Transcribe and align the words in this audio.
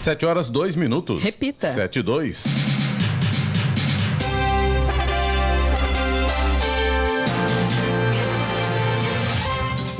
7 0.00 0.24
horas 0.24 0.48
2 0.48 0.76
minutos. 0.76 1.22
Repita. 1.22 1.68
7 1.68 1.98
e 1.98 2.02
2. 2.02 2.69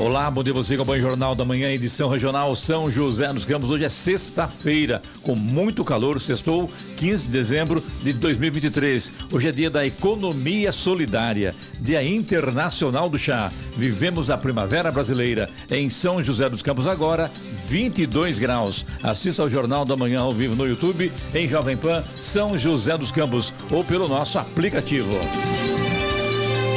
Olá, 0.01 0.31
bom 0.31 0.43
dia 0.43 0.51
você 0.51 0.73
acompanha 0.73 0.97
o 0.97 1.09
Jornal 1.09 1.35
da 1.35 1.45
Manhã, 1.45 1.69
edição 1.69 2.09
regional 2.09 2.55
São 2.55 2.89
José 2.89 3.31
dos 3.31 3.45
Campos. 3.45 3.69
Hoje 3.69 3.85
é 3.85 3.89
sexta-feira, 3.89 4.99
com 5.21 5.35
muito 5.35 5.85
calor, 5.85 6.19
sextou 6.19 6.67
15 6.97 7.27
de 7.27 7.31
dezembro 7.31 7.83
de 8.01 8.11
2023. 8.13 9.13
Hoje 9.31 9.49
é 9.49 9.51
dia 9.51 9.69
da 9.69 9.85
economia 9.85 10.71
solidária, 10.71 11.53
dia 11.79 12.03
internacional 12.03 13.11
do 13.11 13.19
chá. 13.19 13.51
Vivemos 13.77 14.31
a 14.31 14.37
primavera 14.39 14.91
brasileira 14.91 15.47
em 15.69 15.87
São 15.91 16.23
José 16.23 16.49
dos 16.49 16.63
Campos 16.63 16.87
agora, 16.87 17.29
22 17.65 18.39
graus. 18.39 18.83
Assista 19.03 19.43
ao 19.43 19.51
Jornal 19.51 19.85
da 19.85 19.95
Manhã 19.95 20.21
ao 20.21 20.31
vivo 20.31 20.55
no 20.55 20.67
YouTube, 20.67 21.11
em 21.31 21.47
Jovem 21.47 21.77
Pan, 21.77 22.03
São 22.15 22.57
José 22.57 22.97
dos 22.97 23.11
Campos 23.11 23.53
ou 23.69 23.83
pelo 23.83 24.07
nosso 24.07 24.39
aplicativo. 24.39 25.13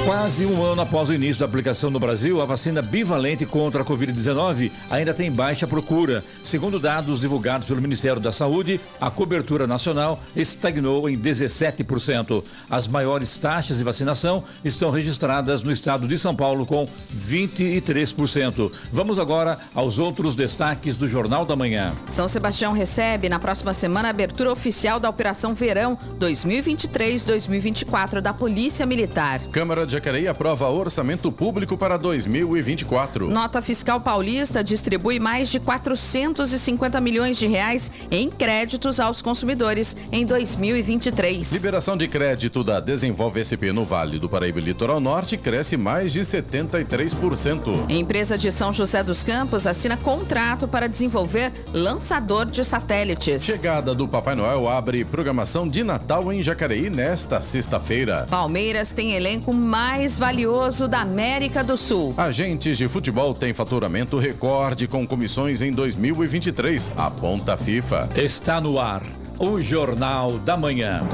Quase 0.05 0.45
um 0.45 0.63
ano 0.63 0.83
após 0.83 1.09
o 1.09 1.15
início 1.15 1.41
da 1.41 1.47
aplicação 1.47 1.89
no 1.89 1.99
Brasil, 1.99 2.43
a 2.43 2.45
vacina 2.45 2.83
bivalente 2.83 3.47
contra 3.47 3.81
a 3.81 3.85
Covid-19 3.85 4.71
ainda 4.91 5.15
tem 5.15 5.33
baixa 5.33 5.67
procura. 5.67 6.23
Segundo 6.45 6.79
dados 6.79 7.21
divulgados 7.21 7.67
pelo 7.67 7.81
Ministério 7.81 8.21
da 8.21 8.31
Saúde, 8.31 8.79
a 9.01 9.11
cobertura 9.11 9.67
nacional 9.67 10.21
estagnou 10.37 11.09
em 11.09 11.19
17%. 11.19 12.45
As 12.69 12.87
maiores 12.87 13.39
taxas 13.39 13.79
de 13.79 13.85
vacinação 13.85 14.45
estão 14.63 14.91
registradas 14.91 15.63
no 15.63 15.73
estado 15.73 16.07
de 16.07 16.19
São 16.19 16.37
Paulo, 16.37 16.67
com 16.67 16.85
23%. 17.17 18.71
Vamos 18.93 19.19
agora 19.19 19.59
aos 19.75 19.99
outros 19.99 20.35
destaques 20.35 20.97
do 20.97 21.09
Jornal 21.09 21.47
da 21.47 21.57
Manhã. 21.57 21.95
São 22.09 22.29
Sebastião 22.29 22.75
recebe 22.75 23.31
na 23.31 23.39
próxima 23.39 23.73
semana 23.73 24.09
a 24.09 24.11
abertura 24.11 24.53
oficial 24.53 25.01
da 25.01 25.09
Operação 25.09 25.55
Verão 25.55 25.97
2023-2024 26.21 28.21
da 28.21 28.35
Polícia 28.35 28.85
Militar. 28.85 29.41
Câmara 29.51 29.87
de 29.87 29.94
Jacareí 29.95 30.27
aprova 30.27 30.69
orçamento 30.69 31.31
público 31.31 31.79
para 31.79 31.97
2024. 31.97 33.29
Nota 33.31 33.63
Fiscal 33.63 34.01
Paulista 34.01 34.65
distribui 34.65 35.21
mais 35.21 35.49
de 35.49 35.61
450 35.61 37.01
milhões 37.01 37.39
de 37.39 37.47
reais 37.47 37.93
em 38.11 38.29
créditos 38.29 38.99
aos 38.99 39.23
consumidores 39.23 39.97
em 40.11 40.27
2023. 40.27 41.53
Liberação 41.53 41.97
de 41.97 42.09
crédito 42.09 42.65
da 42.65 42.81
Desenvolve 42.81 43.45
SP 43.47 43.71
no 43.71 43.85
Vale 43.85 44.19
do 44.19 44.29
Paraíba 44.29 44.59
e 44.59 44.63
Litoral 44.65 44.99
Norte 44.99 45.37
cresce 45.37 45.77
mais 45.77 46.13
de 46.13 46.23
73%. 46.23 47.89
Empresa 47.89 48.37
de 48.37 48.51
São 48.51 48.73
José 48.73 49.01
dos 49.05 49.23
Campos 49.23 49.65
assina 49.65 49.97
contrato 49.97 50.67
para 50.67 50.89
desenvolver 50.89 51.53
lançador 51.73 52.47
de 52.47 52.65
satélites. 52.65 53.45
Chegada 53.45 53.95
do 53.95 54.09
Papai 54.09 54.35
Noel 54.35 54.69
abre 54.69 55.05
programação 55.05 55.69
de 55.69 55.85
Natal 55.85 56.33
em 56.33 56.43
Jacareí 56.43 56.91
nesta 56.91 57.41
sexta-feira. 57.41 58.27
Palmeiras 58.29 58.93
tem 58.93 59.13
elenco 59.13 59.53
mais 59.53 59.84
valioso 60.19 60.89
da 60.89 61.01
América 61.01 61.63
do 61.63 61.77
Sul. 61.77 62.15
Agentes 62.17 62.79
de 62.79 62.89
futebol 62.89 63.35
têm 63.35 63.53
faturamento 63.53 64.19
recorde 64.19 64.89
com 64.89 65.07
comissões 65.07 65.61
em 65.61 65.73
2023, 65.73 66.93
aponta 66.97 67.55
a 67.55 67.57
FIFA. 67.57 68.09
Está 68.15 68.61
no 68.61 68.81
ar 68.81 69.03
o 69.39 69.61
Jornal 69.61 70.39
da 70.39 70.57
Manhã. 70.57 71.07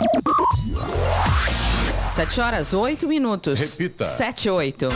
7 2.08 2.40
horas 2.40 2.74
8 2.74 3.06
minutos. 3.08 3.58
Repita. 3.58 4.04
7 4.04 4.46
e 4.46 4.50
8. 4.50 4.88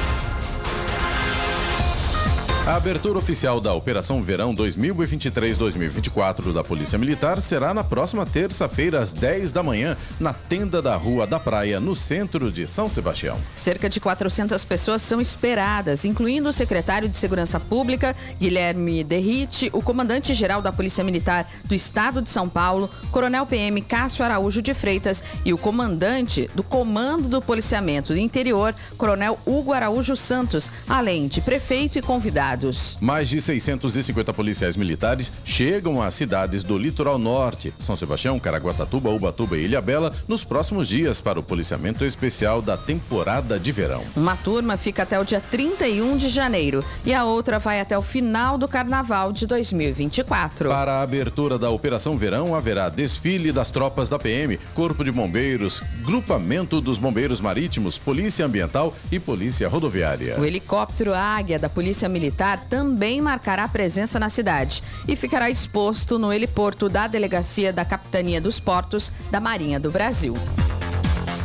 A 2.66 2.76
abertura 2.76 3.18
oficial 3.18 3.60
da 3.60 3.74
Operação 3.74 4.22
Verão 4.22 4.54
2023-2024 4.54 6.50
da 6.50 6.64
Polícia 6.64 6.98
Militar 6.98 7.42
será 7.42 7.74
na 7.74 7.84
próxima 7.84 8.24
terça-feira, 8.24 9.02
às 9.02 9.12
10 9.12 9.52
da 9.52 9.62
manhã, 9.62 9.94
na 10.18 10.32
tenda 10.32 10.80
da 10.80 10.96
Rua 10.96 11.26
da 11.26 11.38
Praia, 11.38 11.78
no 11.78 11.94
centro 11.94 12.50
de 12.50 12.66
São 12.66 12.88
Sebastião. 12.88 13.36
Cerca 13.54 13.90
de 13.90 14.00
400 14.00 14.64
pessoas 14.64 15.02
são 15.02 15.20
esperadas, 15.20 16.06
incluindo 16.06 16.48
o 16.48 16.52
secretário 16.54 17.06
de 17.06 17.18
Segurança 17.18 17.60
Pública, 17.60 18.16
Guilherme 18.40 19.04
Derrite, 19.04 19.68
o 19.74 19.82
comandante-geral 19.82 20.62
da 20.62 20.72
Polícia 20.72 21.04
Militar 21.04 21.46
do 21.66 21.74
Estado 21.74 22.22
de 22.22 22.30
São 22.30 22.48
Paulo, 22.48 22.88
Coronel 23.10 23.44
PM 23.44 23.82
Cássio 23.82 24.24
Araújo 24.24 24.62
de 24.62 24.72
Freitas 24.72 25.22
e 25.44 25.52
o 25.52 25.58
comandante 25.58 26.48
do 26.54 26.62
Comando 26.62 27.28
do 27.28 27.42
Policiamento 27.42 28.14
do 28.14 28.18
Interior, 28.18 28.74
Coronel 28.96 29.38
Hugo 29.44 29.74
Araújo 29.74 30.16
Santos, 30.16 30.70
além 30.88 31.28
de 31.28 31.42
prefeito 31.42 31.98
e 31.98 32.02
convidados. 32.02 32.53
Mais 33.00 33.28
de 33.28 33.40
650 33.40 34.32
policiais 34.32 34.76
militares 34.76 35.32
chegam 35.44 36.02
às 36.02 36.14
cidades 36.14 36.62
do 36.62 36.78
litoral 36.78 37.18
norte, 37.18 37.72
São 37.78 37.96
Sebastião, 37.96 38.38
Caraguatatuba, 38.38 39.10
Ubatuba 39.10 39.56
e 39.56 39.64
Ilhabela, 39.64 40.14
nos 40.28 40.44
próximos 40.44 40.88
dias 40.88 41.20
para 41.20 41.38
o 41.38 41.42
policiamento 41.42 42.04
especial 42.04 42.62
da 42.62 42.76
temporada 42.76 43.58
de 43.58 43.72
verão. 43.72 44.02
Uma 44.16 44.36
turma 44.36 44.76
fica 44.76 45.02
até 45.02 45.18
o 45.18 45.24
dia 45.24 45.40
31 45.40 46.16
de 46.16 46.28
janeiro 46.28 46.84
e 47.04 47.12
a 47.12 47.24
outra 47.24 47.58
vai 47.58 47.80
até 47.80 47.96
o 47.98 48.02
final 48.02 48.56
do 48.56 48.68
carnaval 48.68 49.32
de 49.32 49.46
2024. 49.46 50.68
Para 50.68 50.94
a 50.94 51.02
abertura 51.02 51.58
da 51.58 51.70
Operação 51.70 52.16
Verão, 52.16 52.54
haverá 52.54 52.88
desfile 52.88 53.52
das 53.52 53.70
tropas 53.70 54.08
da 54.08 54.18
PM, 54.18 54.58
Corpo 54.74 55.02
de 55.04 55.10
Bombeiros, 55.10 55.82
Grupamento 56.02 56.80
dos 56.80 56.98
Bombeiros 56.98 57.40
Marítimos, 57.40 57.98
Polícia 57.98 58.46
Ambiental 58.46 58.94
e 59.10 59.18
Polícia 59.18 59.68
Rodoviária. 59.68 60.38
O 60.38 60.44
helicóptero 60.44 61.12
Águia 61.14 61.58
da 61.58 61.68
Polícia 61.68 62.08
Militar 62.08 62.43
também 62.68 63.20
marcará 63.20 63.66
presença 63.66 64.20
na 64.20 64.28
cidade 64.28 64.82
e 65.08 65.16
ficará 65.16 65.48
exposto 65.48 66.18
no 66.18 66.32
heliporto 66.32 66.88
da 66.88 67.06
Delegacia 67.06 67.72
da 67.72 67.84
Capitania 67.84 68.40
dos 68.40 68.60
Portos 68.60 69.10
da 69.30 69.40
Marinha 69.40 69.80
do 69.80 69.90
Brasil. 69.90 70.34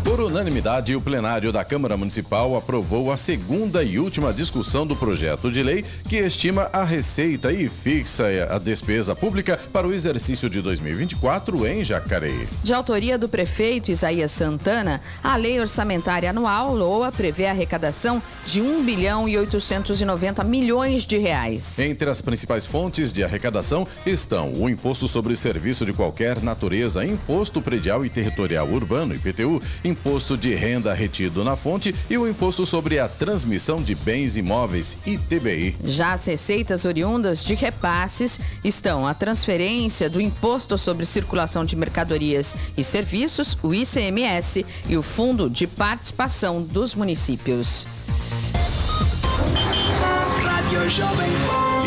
Por 0.10 0.22
unanimidade, 0.22 0.96
o 0.96 1.02
plenário 1.02 1.52
da 1.52 1.64
Câmara 1.64 1.96
Municipal 1.96 2.58
aprovou 2.58 3.12
a 3.12 3.16
segunda 3.16 3.84
e 3.84 4.00
última 4.00 4.34
discussão 4.34 4.86
do 4.86 4.96
projeto 4.96 5.52
de 5.52 5.62
lei 5.62 5.86
que 6.08 6.18
estima 6.18 6.68
a 6.74 6.84
receita 6.84 7.52
e 7.52 7.70
fixa 7.70 8.26
a 8.50 8.58
despesa 8.58 9.16
pública 9.16 9.60
para 9.72 9.88
o 9.88 9.94
exercício 9.94 10.50
de 10.50 10.64
2024 10.64 11.68
em 11.68 11.84
Jacareí. 11.84 12.48
De 12.64 12.74
autoria 12.74 13.20
do 13.20 13.30
prefeito 13.30 13.92
Isaías 13.92 14.32
Santana, 14.32 15.00
a 15.24 15.36
lei 15.36 15.60
orçamentária 15.60 16.32
anual, 16.32 16.74
LOA, 16.74 17.12
prevê 17.12 17.46
a 17.46 17.52
arrecadação 17.52 18.20
de 18.48 18.64
1 18.64 18.84
bilhão 18.84 19.30
e 19.30 19.38
890 19.38 20.44
milhões 20.44 21.06
de 21.06 21.20
reais. 21.20 21.78
Entre 21.78 22.10
as 22.10 22.20
principais 22.20 22.66
fontes 22.66 23.14
de 23.14 23.24
arrecadação 23.24 23.88
estão 24.08 24.54
o 24.54 24.68
Imposto 24.68 25.08
sobre 25.08 25.36
Serviço 25.36 25.86
de 25.86 25.94
Qualquer 25.94 26.42
Natureza, 26.42 27.06
Imposto 27.06 27.62
Predial 27.62 28.04
e 28.04 28.10
Territorial 28.10 28.68
Urbano, 28.68 29.14
IPTU, 29.14 29.62
Imposto 30.00 30.38
de 30.38 30.56
Renda 30.56 30.94
Retido 30.94 31.44
na 31.44 31.58
Fonte 31.58 31.94
e 32.10 32.18
o 32.18 32.26
Imposto 32.26 32.66
sobre 32.66 33.00
a 33.00 33.10
Transmissão 33.10 33.84
de 33.84 33.94
Bens 33.94 34.38
Imóveis, 34.38 34.98
ITBI. 35.06 35.76
Já 35.84 36.14
as 36.14 36.26
receitas 36.26 36.86
oriundas 36.86 37.44
de 37.44 37.54
repasses 37.54 38.40
estão 38.64 39.06
a 39.06 39.14
transferência 39.14 40.10
do 40.10 40.22
Imposto 40.22 40.78
sobre 40.78 41.06
Circulação 41.06 41.66
de 41.66 41.76
Mercadorias 41.76 42.56
e 42.78 42.84
Serviços, 42.84 43.58
o 43.62 43.74
ICMS, 43.74 44.66
e 44.88 44.96
o 44.96 45.04
Fundo 45.04 45.50
de 45.50 45.68
Participação 45.68 46.62
dos 46.62 46.96
Municípios. 46.96 47.86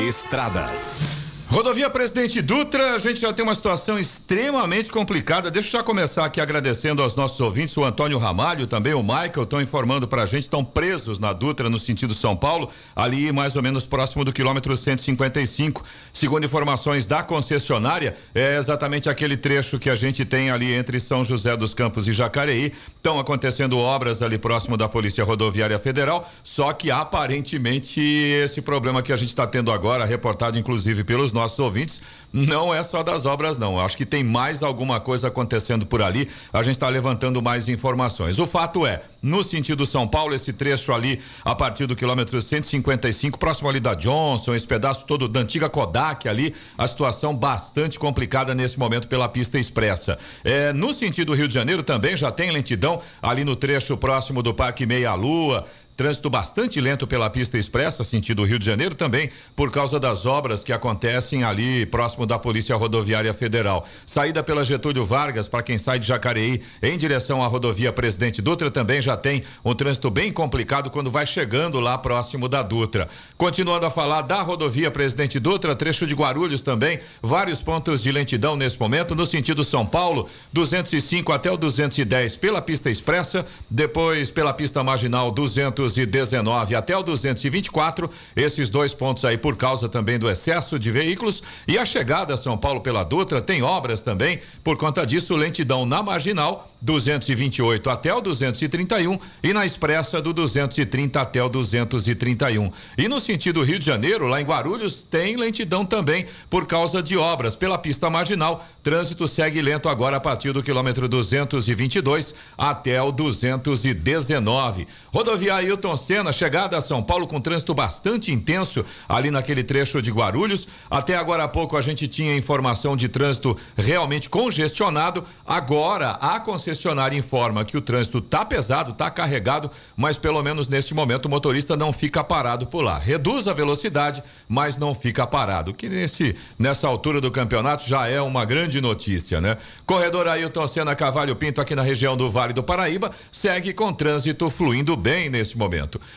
Estradas. 0.06 1.11
Rodovia 1.52 1.90
Presidente 1.90 2.40
Dutra, 2.40 2.94
a 2.94 2.98
gente 2.98 3.20
já 3.20 3.30
tem 3.30 3.42
uma 3.44 3.54
situação 3.54 3.98
extremamente 3.98 4.90
complicada. 4.90 5.50
Deixa 5.50 5.68
eu 5.68 5.72
já 5.72 5.82
começar 5.82 6.24
aqui 6.24 6.40
agradecendo 6.40 7.02
aos 7.02 7.14
nossos 7.14 7.38
ouvintes, 7.40 7.76
o 7.76 7.84
Antônio 7.84 8.16
Ramalho, 8.16 8.66
também 8.66 8.94
o 8.94 9.02
Michael, 9.02 9.42
estão 9.42 9.60
informando 9.60 10.08
pra 10.08 10.24
gente, 10.24 10.44
estão 10.44 10.64
presos 10.64 11.18
na 11.18 11.34
Dutra 11.34 11.68
no 11.68 11.78
sentido 11.78 12.14
São 12.14 12.34
Paulo, 12.34 12.70
ali 12.96 13.30
mais 13.32 13.54
ou 13.54 13.62
menos 13.62 13.86
próximo 13.86 14.24
do 14.24 14.32
quilômetro 14.32 14.74
155. 14.74 15.84
Segundo 16.10 16.46
informações 16.46 17.04
da 17.04 17.22
concessionária, 17.22 18.16
é 18.34 18.56
exatamente 18.56 19.10
aquele 19.10 19.36
trecho 19.36 19.78
que 19.78 19.90
a 19.90 19.94
gente 19.94 20.24
tem 20.24 20.50
ali 20.50 20.72
entre 20.72 20.98
São 20.98 21.22
José 21.22 21.54
dos 21.54 21.74
Campos 21.74 22.08
e 22.08 22.14
Jacareí. 22.14 22.72
Estão 22.96 23.20
acontecendo 23.20 23.76
obras 23.76 24.22
ali 24.22 24.38
próximo 24.38 24.78
da 24.78 24.88
Polícia 24.88 25.22
Rodoviária 25.22 25.78
Federal, 25.78 26.26
só 26.42 26.72
que 26.72 26.90
aparentemente 26.90 28.00
esse 28.00 28.62
problema 28.62 29.02
que 29.02 29.12
a 29.12 29.18
gente 29.18 29.28
está 29.28 29.46
tendo 29.46 29.70
agora, 29.70 30.06
reportado 30.06 30.58
inclusive 30.58 31.04
pelos 31.04 31.30
nossos 31.30 31.41
nossos 31.42 31.58
ouvintes, 31.58 32.00
não 32.32 32.72
é 32.72 32.82
só 32.82 33.02
das 33.02 33.26
obras, 33.26 33.58
não. 33.58 33.78
Acho 33.78 33.96
que 33.96 34.06
tem 34.06 34.24
mais 34.24 34.62
alguma 34.62 34.98
coisa 34.98 35.28
acontecendo 35.28 35.84
por 35.84 36.00
ali. 36.00 36.28
A 36.52 36.62
gente 36.62 36.74
está 36.74 36.88
levantando 36.88 37.42
mais 37.42 37.68
informações. 37.68 38.38
O 38.38 38.46
fato 38.46 38.86
é, 38.86 39.02
no 39.20 39.42
sentido 39.44 39.84
São 39.84 40.08
Paulo, 40.08 40.34
esse 40.34 40.52
trecho 40.52 40.92
ali, 40.92 41.20
a 41.44 41.54
partir 41.54 41.86
do 41.86 41.94
quilômetro 41.94 42.40
155, 42.40 43.38
próximo 43.38 43.68
ali 43.68 43.80
da 43.80 43.94
Johnson, 43.94 44.54
esse 44.54 44.66
pedaço 44.66 45.04
todo 45.04 45.28
da 45.28 45.40
antiga 45.40 45.68
Kodak 45.68 46.26
ali, 46.26 46.54
a 46.78 46.86
situação 46.86 47.36
bastante 47.36 47.98
complicada 47.98 48.54
nesse 48.54 48.78
momento 48.78 49.08
pela 49.08 49.28
pista 49.28 49.58
expressa. 49.58 50.18
É, 50.42 50.72
no 50.72 50.94
sentido 50.94 51.34
Rio 51.34 51.48
de 51.48 51.54
Janeiro 51.54 51.82
também 51.82 52.16
já 52.16 52.30
tem 52.30 52.50
lentidão 52.50 53.00
ali 53.20 53.44
no 53.44 53.54
trecho 53.54 53.94
próximo 53.96 54.42
do 54.42 54.54
Parque 54.54 54.86
Meia 54.86 55.14
Lua. 55.14 55.66
Trânsito 55.94 56.30
bastante 56.30 56.80
lento 56.80 57.06
pela 57.06 57.28
pista 57.28 57.58
expressa, 57.58 58.02
sentido 58.02 58.44
Rio 58.44 58.58
de 58.58 58.64
Janeiro, 58.64 58.94
também 58.94 59.28
por 59.54 59.70
causa 59.70 60.00
das 60.00 60.24
obras 60.24 60.64
que 60.64 60.72
acontecem 60.72 61.44
ali 61.44 61.84
próximo 61.84 62.24
da 62.24 62.38
Polícia 62.38 62.74
Rodoviária 62.74 63.34
Federal. 63.34 63.86
Saída 64.06 64.42
pela 64.42 64.64
Getúlio 64.64 65.04
Vargas, 65.04 65.48
para 65.48 65.62
quem 65.62 65.76
sai 65.76 65.98
de 65.98 66.06
Jacareí 66.06 66.62
em 66.82 66.96
direção 66.96 67.44
à 67.44 67.46
rodovia 67.46 67.92
Presidente 67.92 68.40
Dutra, 68.40 68.70
também 68.70 69.02
já 69.02 69.18
tem 69.18 69.42
um 69.62 69.74
trânsito 69.74 70.10
bem 70.10 70.32
complicado 70.32 70.88
quando 70.88 71.10
vai 71.10 71.26
chegando 71.26 71.78
lá 71.78 71.98
próximo 71.98 72.48
da 72.48 72.62
Dutra. 72.62 73.06
Continuando 73.36 73.84
a 73.84 73.90
falar 73.90 74.22
da 74.22 74.40
rodovia 74.40 74.90
Presidente 74.90 75.38
Dutra, 75.38 75.76
trecho 75.76 76.06
de 76.06 76.14
Guarulhos 76.14 76.62
também, 76.62 77.00
vários 77.20 77.60
pontos 77.60 78.02
de 78.02 78.10
lentidão 78.10 78.56
nesse 78.56 78.80
momento, 78.80 79.14
no 79.14 79.26
sentido 79.26 79.62
São 79.62 79.84
Paulo, 79.84 80.26
205 80.54 81.32
até 81.32 81.50
o 81.50 81.56
210 81.58 82.36
pela 82.36 82.62
pista 82.62 82.90
expressa, 82.90 83.44
depois 83.68 84.30
pela 84.30 84.54
pista 84.54 84.82
marginal 84.82 85.30
200 85.30 85.81
219 85.82 86.76
até 86.76 86.96
o 86.96 87.02
224, 87.02 88.08
esses 88.36 88.70
dois 88.70 88.94
pontos 88.94 89.24
aí 89.24 89.36
por 89.36 89.56
causa 89.56 89.88
também 89.88 90.18
do 90.18 90.30
excesso 90.30 90.78
de 90.78 90.90
veículos 90.90 91.42
e 91.66 91.76
a 91.76 91.84
chegada 91.84 92.34
a 92.34 92.36
São 92.36 92.56
Paulo 92.56 92.80
pela 92.80 93.02
Dutra 93.02 93.42
tem 93.42 93.62
obras 93.62 94.00
também, 94.00 94.38
por 94.62 94.76
conta 94.76 95.04
disso 95.04 95.34
lentidão 95.34 95.84
na 95.84 96.02
marginal 96.02 96.72
228 96.82 97.88
até 97.88 98.12
o 98.12 98.20
231 98.20 99.18
e 99.42 99.52
na 99.52 99.64
expressa 99.64 100.20
do 100.20 100.32
230 100.32 101.20
até 101.20 101.42
o 101.42 101.48
231. 101.48 102.70
E 102.98 103.08
no 103.08 103.20
sentido 103.20 103.62
Rio 103.62 103.78
de 103.78 103.86
Janeiro, 103.86 104.26
lá 104.26 104.40
em 104.40 104.44
Guarulhos, 104.44 105.04
tem 105.04 105.36
lentidão 105.36 105.84
também 105.84 106.26
por 106.50 106.66
causa 106.66 107.02
de 107.02 107.16
obras 107.16 107.54
pela 107.54 107.78
pista 107.78 108.10
marginal. 108.10 108.66
Trânsito 108.82 109.28
segue 109.28 109.62
lento 109.62 109.88
agora 109.88 110.16
a 110.16 110.20
partir 110.20 110.52
do 110.52 110.62
quilômetro 110.62 111.08
222 111.08 112.34
até 112.58 113.00
o 113.00 113.12
219. 113.12 114.88
Rodovia 115.12 115.62
Ailton 115.72 115.96
Senna, 115.96 116.32
chegada 116.34 116.76
a 116.76 116.82
São 116.82 117.02
Paulo 117.02 117.26
com 117.26 117.40
trânsito 117.40 117.72
bastante 117.72 118.30
intenso 118.30 118.84
ali 119.08 119.30
naquele 119.30 119.64
trecho 119.64 120.02
de 120.02 120.10
Guarulhos. 120.10 120.68
Até 120.90 121.16
agora 121.16 121.44
há 121.44 121.48
pouco 121.48 121.78
a 121.78 121.82
gente 121.82 122.06
tinha 122.06 122.36
informação 122.36 122.94
de 122.94 123.08
trânsito 123.08 123.56
realmente 123.74 124.28
congestionado. 124.28 125.24
Agora 125.46 126.10
a 126.20 126.38
concessionária 126.38 127.16
informa 127.16 127.64
que 127.64 127.76
o 127.76 127.80
trânsito 127.80 128.20
tá 128.20 128.44
pesado, 128.44 128.92
tá 128.92 129.10
carregado, 129.10 129.70
mas 129.96 130.18
pelo 130.18 130.42
menos 130.42 130.68
neste 130.68 130.92
momento 130.92 131.24
o 131.24 131.30
motorista 131.30 131.74
não 131.74 131.90
fica 131.90 132.22
parado 132.22 132.66
por 132.66 132.84
lá. 132.84 132.98
Reduz 132.98 133.48
a 133.48 133.54
velocidade, 133.54 134.22
mas 134.46 134.76
não 134.76 134.94
fica 134.94 135.26
parado. 135.26 135.72
Que 135.72 135.88
nesse 135.88 136.36
nessa 136.58 136.86
altura 136.86 137.18
do 137.18 137.30
campeonato 137.30 137.88
já 137.88 138.06
é 138.06 138.20
uma 138.20 138.44
grande 138.44 138.78
notícia, 138.78 139.40
né? 139.40 139.56
Corredor 139.86 140.28
Ailton 140.28 140.68
Senna 140.68 140.94
Cavalho 140.94 141.34
Pinto 141.34 141.62
aqui 141.62 141.74
na 141.74 141.82
região 141.82 142.14
do 142.14 142.30
Vale 142.30 142.52
do 142.52 142.62
Paraíba 142.62 143.10
segue 143.30 143.72
com 143.72 143.90
trânsito 143.90 144.50
fluindo 144.50 144.94
bem 144.96 145.30
neste 145.30 145.56
momento. 145.56 145.61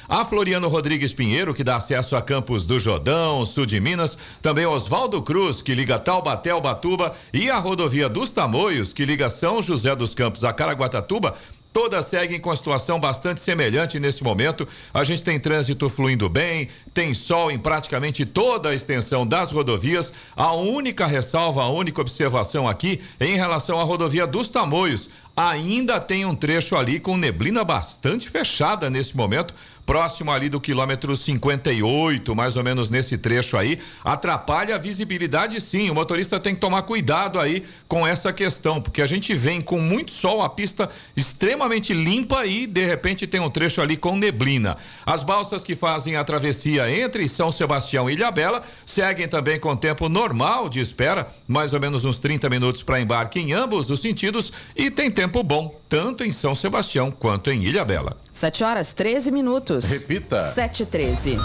A 0.07 0.25
Floriano 0.25 0.67
Rodrigues 0.67 1.13
Pinheiro, 1.13 1.53
que 1.53 1.63
dá 1.63 1.75
acesso 1.75 2.15
a 2.15 2.21
Campos 2.21 2.65
do 2.65 2.79
Jordão, 2.79 3.45
sul 3.45 3.65
de 3.65 3.79
Minas, 3.79 4.17
também 4.41 4.65
Oswaldo 4.65 5.21
Cruz, 5.21 5.61
que 5.61 5.75
liga 5.75 5.99
Taubaté 5.99 6.51
ao 6.51 6.61
Batuba, 6.61 7.13
e 7.33 7.49
a 7.49 7.57
rodovia 7.57 8.09
dos 8.09 8.31
Tamoios, 8.31 8.93
que 8.93 9.05
liga 9.05 9.29
São 9.29 9.61
José 9.61 9.95
dos 9.95 10.15
Campos 10.15 10.43
a 10.43 10.53
Caraguatatuba, 10.53 11.35
todas 11.75 12.05
seguem 12.05 12.39
com 12.39 12.49
a 12.49 12.55
situação 12.55 13.01
bastante 13.01 13.41
semelhante 13.41 13.99
nesse 13.99 14.23
momento. 14.23 14.65
A 14.93 15.03
gente 15.03 15.21
tem 15.21 15.37
trânsito 15.37 15.89
fluindo 15.89 16.29
bem, 16.29 16.69
tem 16.93 17.13
sol 17.13 17.51
em 17.51 17.59
praticamente 17.59 18.25
toda 18.25 18.69
a 18.69 18.73
extensão 18.73 19.27
das 19.27 19.51
rodovias. 19.51 20.13
A 20.37 20.53
única 20.53 21.05
ressalva, 21.05 21.63
a 21.63 21.69
única 21.69 21.99
observação 21.99 22.65
aqui 22.65 23.01
em 23.19 23.35
relação 23.35 23.77
à 23.77 23.83
rodovia 23.83 24.25
dos 24.25 24.47
Tamoios. 24.47 25.09
Ainda 25.35 25.99
tem 25.99 26.23
um 26.23 26.33
trecho 26.33 26.77
ali 26.77 26.97
com 26.97 27.17
neblina 27.17 27.61
bastante 27.61 28.29
fechada 28.29 28.89
nesse 28.89 29.17
momento 29.17 29.53
próximo 29.85 30.31
ali 30.31 30.49
do 30.49 30.59
quilômetro 30.59 31.15
58, 31.15 32.35
mais 32.35 32.57
ou 32.57 32.63
menos 32.63 32.89
nesse 32.89 33.17
trecho 33.17 33.55
aí, 33.55 33.79
atrapalha 34.03 34.75
a 34.75 34.77
visibilidade 34.77 35.61
sim. 35.61 35.89
O 35.89 35.95
motorista 35.95 36.39
tem 36.39 36.55
que 36.55 36.61
tomar 36.61 36.81
cuidado 36.83 37.39
aí 37.39 37.63
com 37.87 38.05
essa 38.05 38.33
questão, 38.33 38.81
porque 38.81 39.01
a 39.01 39.07
gente 39.07 39.33
vem 39.33 39.61
com 39.61 39.79
muito 39.79 40.11
sol, 40.11 40.41
a 40.41 40.49
pista 40.49 40.89
extremamente 41.15 41.93
limpa 41.93 42.45
e 42.45 42.65
de 42.65 42.85
repente 42.85 43.27
tem 43.27 43.39
um 43.39 43.49
trecho 43.49 43.81
ali 43.81 43.95
com 43.95 44.17
neblina. 44.17 44.77
As 45.05 45.23
balsas 45.23 45.63
que 45.63 45.75
fazem 45.75 46.15
a 46.15 46.23
travessia 46.23 46.89
entre 46.89 47.27
São 47.29 47.51
Sebastião 47.51 48.09
e 48.09 48.13
Ilhabela 48.13 48.63
seguem 48.85 49.27
também 49.27 49.59
com 49.59 49.75
tempo 49.75 50.09
normal 50.09 50.69
de 50.69 50.79
espera, 50.79 51.27
mais 51.47 51.73
ou 51.73 51.79
menos 51.79 52.05
uns 52.05 52.17
30 52.17 52.49
minutos 52.49 52.81
para 52.81 52.99
embarque 52.99 53.39
em 53.39 53.53
ambos 53.53 53.89
os 53.89 54.01
sentidos 54.01 54.51
e 54.75 54.89
tem 54.89 55.11
tempo 55.11 55.43
bom, 55.43 55.79
tanto 55.87 56.23
em 56.23 56.31
São 56.31 56.55
Sebastião 56.55 57.11
quanto 57.11 57.51
em 57.51 57.63
Ilhabela. 57.63 58.24
7 58.35 58.65
horas 58.65 58.91
13 58.91 59.31
minutos. 59.31 59.85
Repita. 59.85 60.41
7 60.41 60.83
e 60.83 60.85
13. 60.85 61.37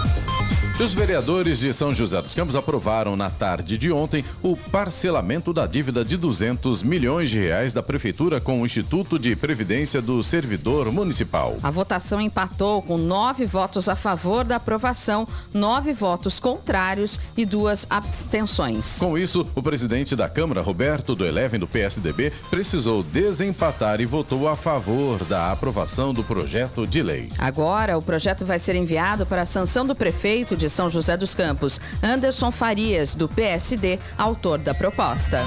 Os 0.82 0.94
vereadores 0.94 1.58
de 1.58 1.74
São 1.74 1.94
José 1.94 2.22
dos 2.22 2.34
Campos 2.34 2.56
aprovaram 2.56 3.14
na 3.14 3.28
tarde 3.28 3.76
de 3.76 3.92
ontem 3.92 4.24
o 4.42 4.56
parcelamento 4.56 5.52
da 5.52 5.66
dívida 5.66 6.02
de 6.02 6.16
200 6.16 6.82
milhões 6.82 7.28
de 7.28 7.38
reais 7.38 7.74
da 7.74 7.82
prefeitura 7.82 8.40
com 8.40 8.62
o 8.62 8.64
Instituto 8.64 9.18
de 9.18 9.36
Previdência 9.36 10.00
do 10.00 10.22
Servidor 10.24 10.90
Municipal. 10.90 11.58
A 11.62 11.70
votação 11.70 12.18
empatou 12.18 12.80
com 12.80 12.96
nove 12.96 13.44
votos 13.44 13.90
a 13.90 13.94
favor 13.94 14.42
da 14.42 14.56
aprovação, 14.56 15.28
nove 15.52 15.92
votos 15.92 16.40
contrários 16.40 17.20
e 17.36 17.44
duas 17.44 17.86
abstenções. 17.90 18.96
Com 18.98 19.18
isso, 19.18 19.46
o 19.54 19.62
presidente 19.62 20.16
da 20.16 20.30
Câmara, 20.30 20.62
Roberto 20.62 21.14
do 21.14 21.26
Eleven 21.26 21.60
do 21.60 21.68
PSDB, 21.68 22.32
precisou 22.48 23.02
desempatar 23.02 24.00
e 24.00 24.06
votou 24.06 24.48
a 24.48 24.56
favor 24.56 25.22
da 25.26 25.52
aprovação 25.52 26.14
do 26.14 26.24
projeto 26.24 26.86
de 26.86 27.02
lei. 27.02 27.30
Agora, 27.38 27.98
o 27.98 28.02
projeto 28.02 28.46
vai 28.46 28.58
ser 28.58 28.74
enviado 28.76 29.26
para 29.26 29.42
a 29.42 29.46
sanção 29.46 29.84
do 29.84 29.94
prefeito 29.94 30.56
de 30.56 30.69
São 30.70 30.88
José 30.88 31.16
dos 31.16 31.34
Campos, 31.34 31.80
Anderson 32.02 32.50
Farias, 32.50 33.14
do 33.14 33.28
PSD, 33.28 33.98
autor 34.16 34.58
da 34.58 34.74
proposta. 34.74 35.40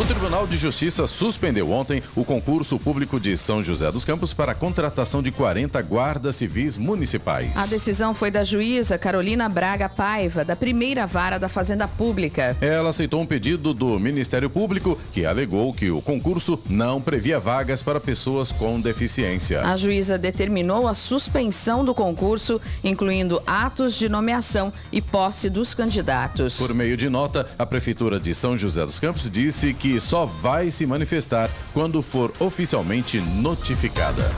O 0.00 0.04
Tribunal 0.06 0.46
de 0.46 0.56
Justiça 0.56 1.06
suspendeu 1.06 1.70
ontem 1.70 2.02
o 2.16 2.24
concurso 2.24 2.78
público 2.78 3.20
de 3.20 3.36
São 3.36 3.62
José 3.62 3.92
dos 3.92 4.02
Campos 4.02 4.32
para 4.32 4.52
a 4.52 4.54
contratação 4.54 5.22
de 5.22 5.30
40 5.30 5.78
guardas 5.82 6.36
civis 6.36 6.78
municipais. 6.78 7.54
A 7.54 7.66
decisão 7.66 8.14
foi 8.14 8.30
da 8.30 8.42
juíza 8.42 8.96
Carolina 8.96 9.46
Braga 9.46 9.90
Paiva, 9.90 10.42
da 10.42 10.56
primeira 10.56 11.06
vara 11.06 11.38
da 11.38 11.50
Fazenda 11.50 11.86
Pública. 11.86 12.56
Ela 12.62 12.88
aceitou 12.88 13.20
um 13.20 13.26
pedido 13.26 13.74
do 13.74 14.00
Ministério 14.00 14.48
Público 14.48 14.98
que 15.12 15.26
alegou 15.26 15.70
que 15.74 15.90
o 15.90 16.00
concurso 16.00 16.58
não 16.66 16.98
previa 16.98 17.38
vagas 17.38 17.82
para 17.82 18.00
pessoas 18.00 18.50
com 18.50 18.80
deficiência. 18.80 19.60
A 19.66 19.76
juíza 19.76 20.16
determinou 20.16 20.88
a 20.88 20.94
suspensão 20.94 21.84
do 21.84 21.94
concurso, 21.94 22.58
incluindo 22.82 23.42
atos 23.46 23.96
de 23.96 24.08
nomeação 24.08 24.72
e 24.90 25.02
posse 25.02 25.50
dos 25.50 25.74
candidatos. 25.74 26.56
Por 26.56 26.72
meio 26.72 26.96
de 26.96 27.10
nota, 27.10 27.46
a 27.58 27.66
Prefeitura 27.66 28.18
de 28.18 28.34
São 28.34 28.56
José 28.56 28.86
dos 28.86 28.98
Campos 28.98 29.28
disse 29.28 29.74
que 29.74 29.89
só 29.98 30.26
vai 30.26 30.70
se 30.70 30.86
manifestar 30.86 31.50
quando 31.72 32.02
for 32.02 32.32
oficialmente 32.38 33.18
notificada. 33.18 34.30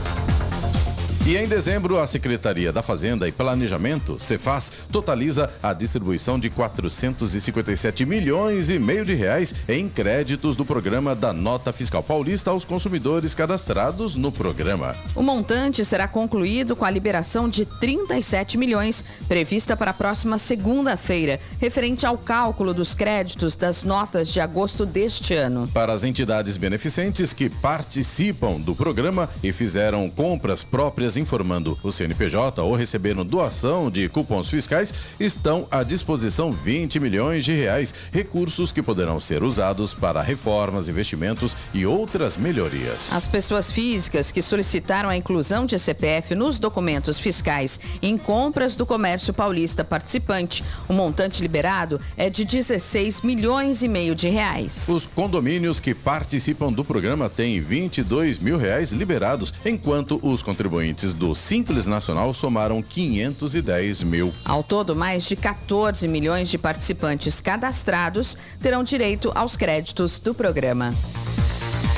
E 1.25 1.37
em 1.37 1.47
dezembro, 1.47 1.99
a 1.99 2.05
Secretaria 2.05 2.73
da 2.73 2.81
Fazenda 2.81 3.25
e 3.29 3.31
Planejamento, 3.31 4.19
Cefaz, 4.19 4.69
totaliza 4.91 5.49
a 5.63 5.71
distribuição 5.71 6.37
de 6.37 6.49
457 6.49 8.05
milhões 8.05 8.69
e 8.69 8.77
meio 8.77 9.05
de 9.05 9.13
reais 9.13 9.55
em 9.69 9.87
créditos 9.87 10.57
do 10.57 10.65
programa 10.65 11.15
da 11.15 11.31
Nota 11.31 11.71
Fiscal 11.71 12.03
Paulista 12.03 12.51
aos 12.51 12.65
consumidores 12.65 13.33
cadastrados 13.33 14.17
no 14.17 14.33
programa. 14.33 14.97
O 15.15 15.21
montante 15.21 15.85
será 15.85 16.09
concluído 16.09 16.75
com 16.75 16.83
a 16.83 16.89
liberação 16.89 17.47
de 17.47 17.65
37 17.65 18.57
milhões 18.57 19.05
prevista 19.25 19.77
para 19.77 19.91
a 19.91 19.93
próxima 19.93 20.37
segunda-feira, 20.37 21.39
referente 21.57 22.05
ao 22.05 22.17
cálculo 22.17 22.73
dos 22.73 22.93
créditos 22.93 23.55
das 23.55 23.85
notas 23.85 24.27
de 24.27 24.41
agosto 24.41 24.85
deste 24.85 25.33
ano. 25.33 25.69
Para 25.73 25.93
as 25.93 26.03
entidades 26.03 26.57
beneficentes 26.57 27.31
que 27.31 27.49
participam 27.49 28.59
do 28.59 28.75
programa 28.75 29.29
e 29.41 29.53
fizeram 29.53 30.09
compras 30.09 30.65
próprias 30.65 31.12
informando 31.17 31.77
o 31.83 31.91
CNPJ 31.91 32.61
ou 32.61 32.75
receberam 32.75 33.25
doação 33.25 33.89
de 33.89 34.07
cupons 34.09 34.49
fiscais, 34.49 34.93
estão 35.19 35.67
à 35.69 35.83
disposição 35.83 36.51
20 36.51 36.99
milhões 36.99 37.43
de 37.43 37.53
reais, 37.53 37.93
recursos 38.11 38.71
que 38.71 38.81
poderão 38.81 39.19
ser 39.19 39.43
usados 39.43 39.93
para 39.93 40.21
reformas, 40.21 40.89
investimentos 40.89 41.55
e 41.73 41.85
outras 41.85 42.37
melhorias. 42.37 43.11
As 43.11 43.27
pessoas 43.27 43.71
físicas 43.71 44.31
que 44.31 44.41
solicitaram 44.41 45.09
a 45.09 45.17
inclusão 45.17 45.65
de 45.65 45.77
CPF 45.77 46.35
nos 46.35 46.59
documentos 46.59 47.19
fiscais 47.19 47.79
em 48.01 48.17
compras 48.17 48.75
do 48.75 48.85
comércio 48.85 49.33
paulista 49.33 49.83
participante, 49.83 50.63
o 50.87 50.93
montante 50.93 51.41
liberado 51.41 51.99
é 52.15 52.29
de 52.29 52.45
16 52.45 53.21
milhões 53.21 53.81
e 53.81 53.87
meio 53.87 54.15
de 54.15 54.29
reais. 54.29 54.85
Os 54.87 55.05
condomínios 55.05 55.79
que 55.79 55.93
participam 55.93 56.71
do 56.71 56.83
programa 56.83 57.29
têm 57.29 57.59
22 57.59 58.39
mil 58.39 58.57
reais 58.57 58.91
liberados, 58.91 59.53
enquanto 59.65 60.19
os 60.23 60.41
contribuintes 60.41 61.02
do 61.11 61.33
Simples 61.33 61.87
Nacional 61.87 62.31
somaram 62.35 62.83
510 62.83 64.03
mil. 64.03 64.31
Ao 64.45 64.63
todo, 64.63 64.95
mais 64.95 65.25
de 65.25 65.35
14 65.35 66.07
milhões 66.07 66.49
de 66.49 66.59
participantes 66.59 67.41
cadastrados 67.41 68.37
terão 68.61 68.83
direito 68.83 69.31
aos 69.33 69.57
créditos 69.57 70.19
do 70.19 70.35
programa. 70.35 70.93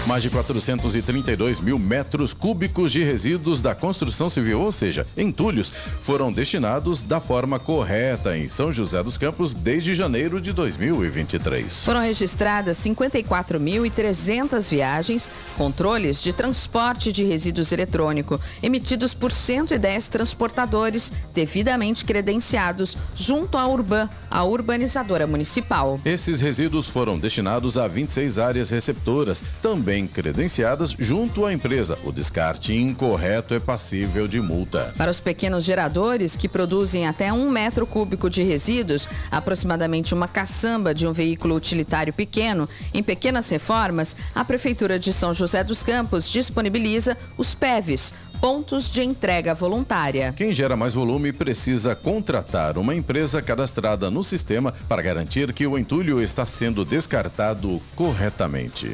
Mais 0.08 0.22
de 0.22 0.30
432 0.30 1.60
mil 1.60 1.80
metros 1.80 2.32
cúbicos 2.32 2.92
de 2.92 3.04
resíduos 3.04 3.60
da 3.60 3.74
construção 3.74 4.30
civil, 4.30 4.62
ou 4.62 4.72
seja, 4.72 5.08
entulhos, 5.18 5.72
foram 6.04 6.32
destinados 6.32 7.02
da 7.02 7.20
forma 7.20 7.58
correta 7.58 8.38
em 8.38 8.48
São 8.48 8.72
José 8.72 9.02
dos 9.02 9.18
Campos 9.18 9.56
desde 9.56 9.96
janeiro 9.96 10.40
de 10.40 10.54
2023. 10.54 11.86
Foram 11.86 12.02
registradas 12.02 12.78
54.300 12.78 14.70
viagens, 14.70 15.32
controles 15.58 16.22
de 16.22 16.32
transporte 16.32 17.12
de 17.12 17.24
resíduos 17.24 17.72
eletrônico 17.72 18.40
emitidos 18.62 19.16
por 19.16 19.32
110 19.32 20.10
transportadores 20.10 21.12
devidamente 21.34 22.06
credenciados 22.06 22.96
junto 23.16 23.58
à 23.58 23.68
Urban, 23.68 24.08
a 24.30 24.44
urbanizadora 24.44 25.26
municipal. 25.26 26.00
Esses 26.06 26.42
resíduos 26.42 26.88
foram 26.88 27.18
destinados 27.18 27.76
a 27.76 27.88
26 27.88 28.38
áreas 28.38 28.70
receptoras, 28.70 29.44
também 29.64 29.95
também 29.96 30.08
credenciadas 30.08 30.94
junto 31.00 31.46
à 31.46 31.54
empresa. 31.54 31.98
O 32.04 32.12
descarte 32.12 32.74
incorreto 32.74 33.54
é 33.54 33.60
passível 33.60 34.28
de 34.28 34.42
multa. 34.42 34.94
Para 34.98 35.10
os 35.10 35.22
pequenos 35.22 35.64
geradores 35.64 36.36
que 36.36 36.50
produzem 36.50 37.08
até 37.08 37.32
um 37.32 37.50
metro 37.50 37.88
cúbico 37.88 38.30
de 38.30 38.44
resíduos, 38.44 39.08
aproximadamente 39.32 40.14
uma 40.14 40.28
caçamba 40.28 40.94
de 40.94 41.08
um 41.08 41.14
veículo 41.14 41.56
utilitário 41.56 42.12
pequeno, 42.12 42.68
em 42.94 43.02
pequenas 43.02 43.50
reformas, 43.50 44.18
a 44.34 44.44
Prefeitura 44.44 45.00
de 45.00 45.14
São 45.14 45.34
José 45.34 45.64
dos 45.64 45.82
Campos 45.82 46.30
disponibiliza 46.30 47.18
os 47.38 47.56
PEVs, 47.56 48.14
pontos 48.36 48.89
de 48.89 49.04
entrega 49.04 49.54
voluntária. 49.54 50.34
Quem 50.34 50.54
gera 50.54 50.75
mais 50.75 50.94
volume 50.94 51.34
precisa 51.34 51.96
contratar 51.96 52.77
uma 52.77 52.94
empresa 52.94 53.42
cadastrada 53.42 54.12
no 54.12 54.24
sistema 54.24 54.74
para 54.88 55.01
garantir 55.01 55.54
que 55.54 55.65
o 55.65 55.77
entulho 55.77 56.22
está 56.22 56.46
sendo 56.46 56.86
descartado 56.86 57.82
corretamente. 57.96 58.94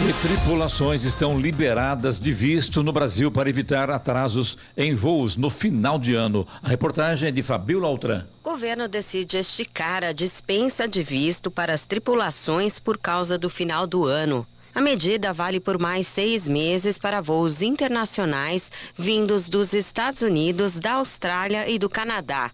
E 0.00 0.12
tripulações 0.26 1.04
estão 1.04 1.38
liberadas 1.40 2.18
de 2.18 2.32
visto 2.32 2.82
no 2.82 2.92
Brasil 2.92 3.30
para 3.30 3.48
evitar 3.48 3.90
atrasos 3.90 4.58
em 4.76 4.94
voos 4.94 5.36
no 5.36 5.48
final 5.48 5.98
de 5.98 6.14
ano. 6.14 6.46
A 6.62 6.68
reportagem 6.68 7.28
é 7.28 7.32
de 7.32 7.42
Fabiola 7.42 7.86
Altran. 7.86 8.24
Governo 8.42 8.88
decide 8.88 9.38
esticar 9.38 10.02
a 10.02 10.12
dispensa 10.12 10.88
de 10.88 11.02
visto 11.02 11.50
para 11.50 11.72
as 11.72 11.86
tripulações 11.86 12.80
por 12.80 12.98
causa 12.98 13.38
do 13.38 13.48
final 13.48 13.86
do 13.86 14.04
ano. 14.04 14.46
A 14.74 14.80
medida 14.80 15.32
vale 15.32 15.60
por 15.60 15.78
mais 15.78 16.04
seis 16.08 16.48
meses 16.48 16.98
para 16.98 17.20
voos 17.20 17.62
internacionais 17.62 18.72
vindos 18.96 19.48
dos 19.48 19.72
Estados 19.72 20.22
Unidos, 20.22 20.80
da 20.80 20.94
Austrália 20.94 21.70
e 21.70 21.78
do 21.78 21.88
Canadá. 21.88 22.50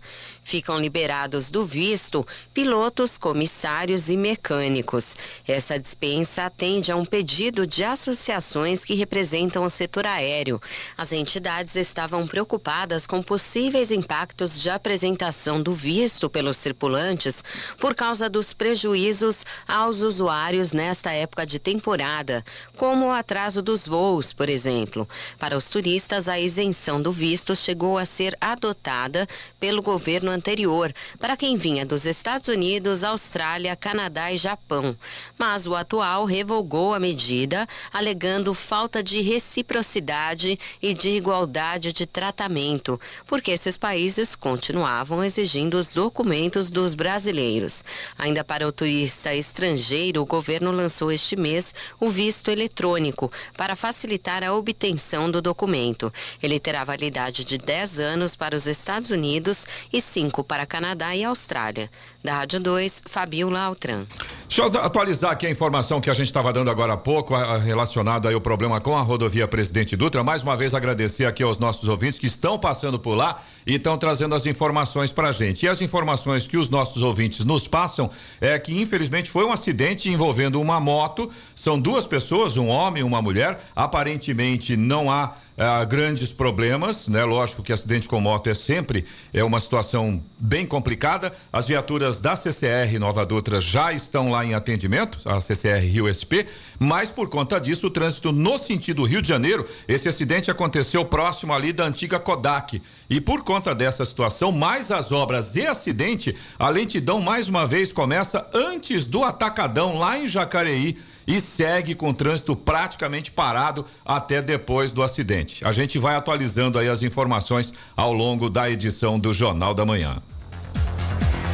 Ficam 0.50 0.80
liberados 0.80 1.48
do 1.48 1.64
visto 1.64 2.26
pilotos, 2.52 3.16
comissários 3.16 4.10
e 4.10 4.16
mecânicos. 4.16 5.16
Essa 5.46 5.78
dispensa 5.78 6.46
atende 6.46 6.90
a 6.90 6.96
um 6.96 7.04
pedido 7.04 7.64
de 7.68 7.84
associações 7.84 8.84
que 8.84 8.94
representam 8.94 9.62
o 9.62 9.70
setor 9.70 10.08
aéreo. 10.08 10.60
As 10.98 11.12
entidades 11.12 11.76
estavam 11.76 12.26
preocupadas 12.26 13.06
com 13.06 13.22
possíveis 13.22 13.92
impactos 13.92 14.60
de 14.60 14.68
apresentação 14.68 15.62
do 15.62 15.72
visto 15.72 16.28
pelos 16.28 16.58
tripulantes 16.58 17.44
por 17.78 17.94
causa 17.94 18.28
dos 18.28 18.52
prejuízos 18.52 19.46
aos 19.68 20.02
usuários 20.02 20.72
nesta 20.72 21.12
época 21.12 21.46
de 21.46 21.60
temporada 21.60 22.44
como 22.76 23.06
o 23.06 23.12
atraso 23.12 23.62
dos 23.62 23.86
voos, 23.86 24.32
por 24.32 24.48
exemplo. 24.48 25.06
Para 25.38 25.56
os 25.56 25.70
turistas, 25.70 26.28
a 26.28 26.40
isenção 26.40 27.00
do 27.00 27.12
visto 27.12 27.54
chegou 27.54 27.96
a 27.96 28.04
ser 28.04 28.36
adotada 28.40 29.28
pelo 29.60 29.80
governo 29.80 30.39
anterior 30.40 30.92
para 31.18 31.36
quem 31.36 31.54
vinha 31.54 31.84
dos 31.84 32.06
Estados 32.06 32.48
Unidos, 32.48 33.04
Austrália, 33.04 33.76
Canadá 33.76 34.32
e 34.32 34.38
Japão. 34.38 34.96
Mas 35.38 35.66
o 35.66 35.74
atual 35.74 36.24
revogou 36.24 36.94
a 36.94 36.98
medida, 36.98 37.68
alegando 37.92 38.54
falta 38.54 39.02
de 39.02 39.20
reciprocidade 39.20 40.58
e 40.80 40.94
de 40.94 41.10
igualdade 41.10 41.92
de 41.92 42.06
tratamento, 42.06 42.98
porque 43.26 43.50
esses 43.50 43.76
países 43.76 44.34
continuavam 44.34 45.22
exigindo 45.22 45.74
os 45.74 45.88
documentos 45.88 46.70
dos 46.70 46.94
brasileiros. 46.94 47.84
Ainda 48.16 48.42
para 48.42 48.66
o 48.66 48.72
turista 48.72 49.34
estrangeiro, 49.34 50.22
o 50.22 50.26
governo 50.26 50.70
lançou 50.70 51.12
este 51.12 51.36
mês 51.36 51.74
o 52.00 52.08
visto 52.08 52.50
eletrônico 52.50 53.30
para 53.56 53.76
facilitar 53.76 54.42
a 54.42 54.54
obtenção 54.54 55.30
do 55.30 55.42
documento. 55.42 56.10
Ele 56.42 56.58
terá 56.58 56.82
validade 56.82 57.44
de 57.44 57.58
10 57.58 58.00
anos 58.00 58.34
para 58.34 58.56
os 58.56 58.66
Estados 58.66 59.10
Unidos 59.10 59.66
e 59.92 60.00
5 60.00 60.19
para 60.44 60.66
Canadá 60.66 61.16
e 61.16 61.24
Austrália. 61.24 61.90
Da 62.22 62.38
Rádio 62.38 62.60
2, 62.60 63.02
Fabiola 63.06 63.60
Altran. 63.60 64.04
Deixa 64.46 64.62
eu 64.62 64.80
atualizar 64.82 65.30
aqui 65.30 65.46
a 65.46 65.50
informação 65.50 66.00
que 66.00 66.10
a 66.10 66.14
gente 66.14 66.26
estava 66.26 66.52
dando 66.52 66.70
agora 66.70 66.94
há 66.94 66.96
pouco, 66.96 67.34
relacionado 67.58 68.26
aí 68.26 68.34
ao 68.34 68.40
problema 68.40 68.80
com 68.80 68.96
a 68.96 69.00
rodovia 69.00 69.46
Presidente 69.46 69.96
Dutra. 69.96 70.24
Mais 70.24 70.42
uma 70.42 70.56
vez 70.56 70.74
agradecer 70.74 71.24
aqui 71.24 71.42
aos 71.42 71.58
nossos 71.58 71.88
ouvintes 71.88 72.18
que 72.18 72.26
estão 72.26 72.58
passando 72.58 72.98
por 72.98 73.14
lá 73.14 73.40
e 73.64 73.76
estão 73.76 73.96
trazendo 73.96 74.34
as 74.34 74.46
informações 74.46 75.12
para 75.12 75.28
a 75.28 75.32
gente. 75.32 75.64
E 75.64 75.68
as 75.68 75.80
informações 75.80 76.48
que 76.48 76.58
os 76.58 76.68
nossos 76.68 77.00
ouvintes 77.00 77.44
nos 77.44 77.68
passam 77.68 78.10
é 78.40 78.58
que 78.58 78.78
infelizmente 78.78 79.30
foi 79.30 79.44
um 79.44 79.52
acidente 79.52 80.10
envolvendo 80.10 80.60
uma 80.60 80.80
moto. 80.80 81.30
São 81.54 81.80
duas 81.80 82.04
pessoas, 82.04 82.56
um 82.56 82.68
homem 82.68 83.02
e 83.02 83.04
uma 83.04 83.22
mulher. 83.22 83.62
Aparentemente 83.76 84.76
não 84.76 85.10
há 85.10 85.36
ah, 85.56 85.84
grandes 85.84 86.32
problemas, 86.32 87.06
né? 87.06 87.22
Lógico 87.22 87.62
que 87.62 87.70
acidente 87.70 88.08
com 88.08 88.18
moto 88.18 88.48
é 88.48 88.54
sempre 88.54 89.04
é 89.32 89.44
uma 89.44 89.60
situação 89.60 90.22
bem 90.38 90.66
complicada. 90.66 91.32
As 91.52 91.68
viaturas 91.68 92.09
da 92.18 92.34
CCR 92.34 92.98
Nova 92.98 93.24
Dutra 93.24 93.60
já 93.60 93.92
estão 93.92 94.30
lá 94.30 94.44
em 94.44 94.54
atendimento, 94.54 95.18
a 95.24 95.40
CCR 95.40 95.84
Rio 95.86 96.08
SP, 96.08 96.48
mas 96.78 97.10
por 97.10 97.28
conta 97.28 97.60
disso 97.60 97.86
o 97.86 97.90
trânsito 97.90 98.32
no 98.32 98.58
sentido 98.58 99.04
Rio 99.04 99.22
de 99.22 99.28
Janeiro, 99.28 99.64
esse 99.86 100.08
acidente 100.08 100.50
aconteceu 100.50 101.04
próximo 101.04 101.52
ali 101.52 101.72
da 101.72 101.84
antiga 101.84 102.18
Kodak. 102.18 102.82
E 103.08 103.20
por 103.20 103.44
conta 103.44 103.74
dessa 103.74 104.04
situação, 104.04 104.50
mais 104.50 104.90
as 104.90 105.12
obras 105.12 105.54
e 105.56 105.66
acidente, 105.66 106.34
a 106.58 106.68
lentidão 106.68 107.20
mais 107.20 107.48
uma 107.48 107.66
vez 107.66 107.92
começa 107.92 108.48
antes 108.52 109.06
do 109.06 109.22
atacadão 109.22 109.98
lá 109.98 110.18
em 110.18 110.26
Jacareí 110.26 110.96
e 111.26 111.40
segue 111.40 111.94
com 111.94 112.10
o 112.10 112.14
trânsito 112.14 112.56
praticamente 112.56 113.30
parado 113.30 113.86
até 114.04 114.40
depois 114.42 114.90
do 114.90 115.02
acidente. 115.02 115.64
A 115.64 115.70
gente 115.70 115.98
vai 115.98 116.16
atualizando 116.16 116.78
aí 116.78 116.88
as 116.88 117.02
informações 117.02 117.72
ao 117.96 118.12
longo 118.12 118.48
da 118.48 118.70
edição 118.70 119.18
do 119.18 119.32
Jornal 119.32 119.74
da 119.74 119.84
Manhã. 119.84 120.20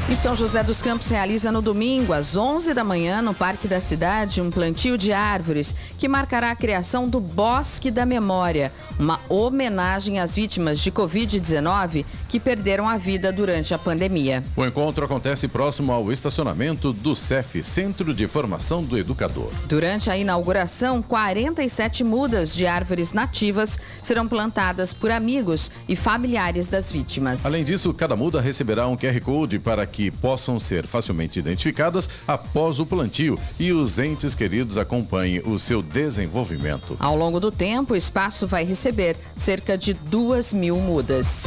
E 0.08 0.14
São 0.14 0.36
José 0.36 0.62
dos 0.62 0.80
Campos 0.80 1.10
realiza 1.10 1.50
no 1.50 1.60
domingo, 1.60 2.12
às 2.12 2.36
11 2.36 2.72
da 2.72 2.84
manhã, 2.84 3.20
no 3.20 3.34
Parque 3.34 3.66
da 3.66 3.80
Cidade, 3.80 4.40
um 4.40 4.52
plantio 4.52 4.96
de 4.96 5.12
árvores 5.12 5.75
que 5.98 6.06
marcará 6.06 6.52
a 6.52 6.54
criação 6.54 7.08
do 7.08 7.18
Bosque 7.18 7.90
da 7.90 8.06
Memória, 8.06 8.70
uma 9.00 9.18
homenagem 9.28 10.20
às 10.20 10.36
vítimas 10.36 10.78
de 10.78 10.92
Covid-19 10.92 12.04
que 12.28 12.38
perderam 12.38 12.88
a 12.88 12.96
vida 12.96 13.32
durante 13.32 13.75
a 13.75 13.78
pandemia. 13.78 14.44
O 14.54 14.64
encontro 14.64 15.04
acontece 15.04 15.48
próximo 15.48 15.90
ao 15.90 16.12
estacionamento 16.12 16.92
do 16.92 17.16
CEF, 17.16 17.64
Centro 17.64 18.14
de 18.14 18.28
Formação 18.28 18.84
do 18.84 18.96
Educador. 18.96 19.50
Durante 19.66 20.08
a 20.08 20.16
inauguração, 20.16 21.02
47 21.02 22.04
mudas 22.04 22.54
de 22.54 22.64
árvores 22.64 23.12
nativas 23.12 23.76
serão 24.00 24.28
plantadas 24.28 24.92
por 24.92 25.10
amigos 25.10 25.68
e 25.88 25.96
familiares 25.96 26.68
das 26.68 26.92
vítimas. 26.92 27.44
Além 27.44 27.64
disso, 27.64 27.92
cada 27.92 28.14
muda 28.14 28.40
receberá 28.40 28.86
um 28.86 28.96
QR 28.96 29.20
Code 29.20 29.58
para 29.58 29.84
que 29.84 29.96
que 29.97 30.11
possam 30.11 30.59
ser 30.59 30.87
facilmente 30.87 31.38
identificadas 31.38 32.07
após 32.29 32.79
o 32.79 32.85
plantio 32.85 33.38
e 33.59 33.73
os 33.73 33.99
entes 33.99 34.35
queridos 34.35 34.76
acompanhem 34.76 35.41
o 35.47 35.59
seu 35.59 35.81
desenvolvimento. 35.81 36.99
Ao 37.00 37.17
longo 37.17 37.41
do 37.41 37.50
tempo, 37.50 37.95
o 37.95 37.97
espaço 37.97 38.47
vai 38.47 38.62
receber 38.62 39.17
cerca 39.35 39.79
de 39.79 39.95
duas 39.95 40.53
mil 40.53 40.76
mudas. 40.76 41.47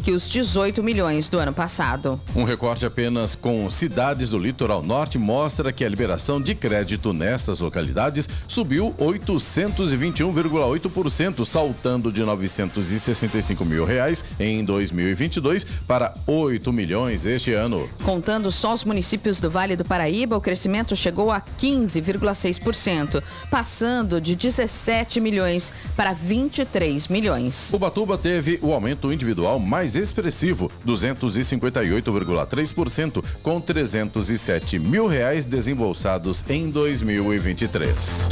que 0.00 0.12
os 0.12 0.28
18 0.28 0.82
milhões 0.82 1.28
do 1.28 1.38
ano 1.38 1.52
passado. 1.52 2.20
Um 2.34 2.44
recorte 2.44 2.86
apenas 2.86 3.34
com 3.34 3.68
cidades 3.70 4.30
do 4.30 4.38
litoral 4.38 4.82
norte 4.82 5.18
mostra 5.18 5.70
que 5.72 5.84
a 5.84 5.88
liberação 5.88 6.40
de 6.40 6.54
crédito 6.54 7.12
nessas 7.12 7.60
localidades 7.60 8.28
subiu 8.48 8.94
821,8%, 8.98 11.44
saltando 11.44 12.10
de 12.10 12.24
965 12.24 13.64
mil 13.64 13.84
reais 13.84 14.24
em 14.38 14.64
2022 14.64 15.64
para 15.86 16.14
8 16.26 16.72
milhões 16.72 17.26
este 17.26 17.52
ano. 17.52 17.88
Contando 18.02 18.50
só 18.50 18.72
os 18.72 18.84
municípios 18.84 19.40
do 19.40 19.50
Vale 19.50 19.76
do 19.76 19.84
Paraíba, 19.84 20.36
o 20.36 20.40
crescimento 20.40 20.96
chegou 20.96 21.30
a 21.30 21.40
15,6%, 21.40 23.22
passando 23.50 24.20
de 24.20 24.34
17 24.34 25.20
milhões 25.20 25.72
para 25.96 26.12
23 26.12 27.08
milhões. 27.08 27.72
Ubatuba 27.72 28.16
teve 28.16 28.58
o 28.62 28.72
aumento 28.72 29.12
individual 29.12 29.58
mais 29.58 29.89
expressivo, 29.96 30.70
258,3%, 30.86 33.24
com 33.42 33.60
307 33.60 34.78
mil 34.78 35.06
reais 35.06 35.46
desembolsados 35.46 36.44
em 36.48 36.70
2023. 36.70 38.28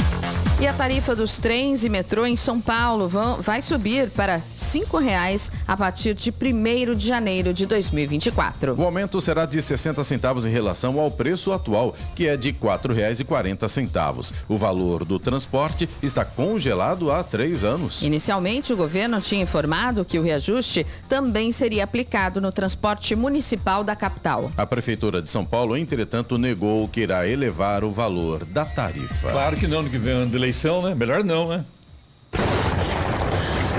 E 0.61 0.67
a 0.67 0.73
tarifa 0.73 1.15
dos 1.15 1.39
trens 1.39 1.85
e 1.85 1.89
metrô 1.89 2.25
em 2.25 2.35
São 2.35 2.59
Paulo 2.59 3.07
vão, 3.07 3.41
vai 3.41 3.61
subir 3.61 4.09
para 4.09 4.35
R$ 4.35 4.43
5,00 4.57 5.49
a 5.65 5.77
partir 5.77 6.13
de 6.13 6.31
1 6.31 6.95
de 6.95 7.07
janeiro 7.07 7.53
de 7.53 7.65
2024. 7.65 8.75
O 8.77 8.83
aumento 8.83 9.21
será 9.21 9.45
de 9.45 9.61
60 9.61 10.03
centavos 10.03 10.45
em 10.45 10.49
relação 10.49 10.99
ao 10.99 11.09
preço 11.09 11.53
atual, 11.53 11.95
que 12.13 12.27
é 12.27 12.35
de 12.35 12.49
R$ 12.49 12.57
4,40. 12.61 14.33
O 14.49 14.57
valor 14.57 15.05
do 15.05 15.17
transporte 15.17 15.87
está 16.03 16.25
congelado 16.25 17.09
há 17.09 17.23
três 17.23 17.63
anos. 17.63 18.01
Inicialmente, 18.01 18.73
o 18.73 18.75
governo 18.75 19.21
tinha 19.21 19.41
informado 19.41 20.03
que 20.03 20.19
o 20.19 20.21
reajuste 20.21 20.85
também 21.07 21.53
seria 21.53 21.85
aplicado 21.85 22.41
no 22.41 22.51
transporte 22.51 23.15
municipal 23.15 23.81
da 23.81 23.95
capital. 23.95 24.51
A 24.57 24.65
Prefeitura 24.65 25.21
de 25.21 25.29
São 25.29 25.45
Paulo, 25.45 25.77
entretanto, 25.77 26.37
negou 26.37 26.85
que 26.89 26.99
irá 26.99 27.25
elevar 27.25 27.85
o 27.85 27.91
valor 27.91 28.43
da 28.43 28.65
tarifa. 28.65 29.31
Claro 29.31 29.55
que 29.55 29.65
não, 29.65 29.83
no 29.83 29.89
que 29.89 29.97
vem 29.97 30.15
ano 30.15 30.29
de 30.29 30.48
eleição, 30.49 30.81
né? 30.81 30.95
Melhor 30.95 31.23
não, 31.23 31.47
né? 31.47 31.63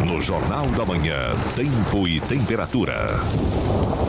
No 0.07 0.21
Jornal 0.21 0.67
da 0.69 0.85
Manhã, 0.85 1.35
tempo 1.57 2.07
e 2.07 2.21
temperatura. 2.21 2.95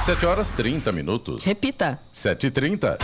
7 0.00 0.26
horas 0.26 0.50
30 0.52 0.92
minutos. 0.92 1.44
Repita. 1.44 1.98
7h30. 2.12 2.98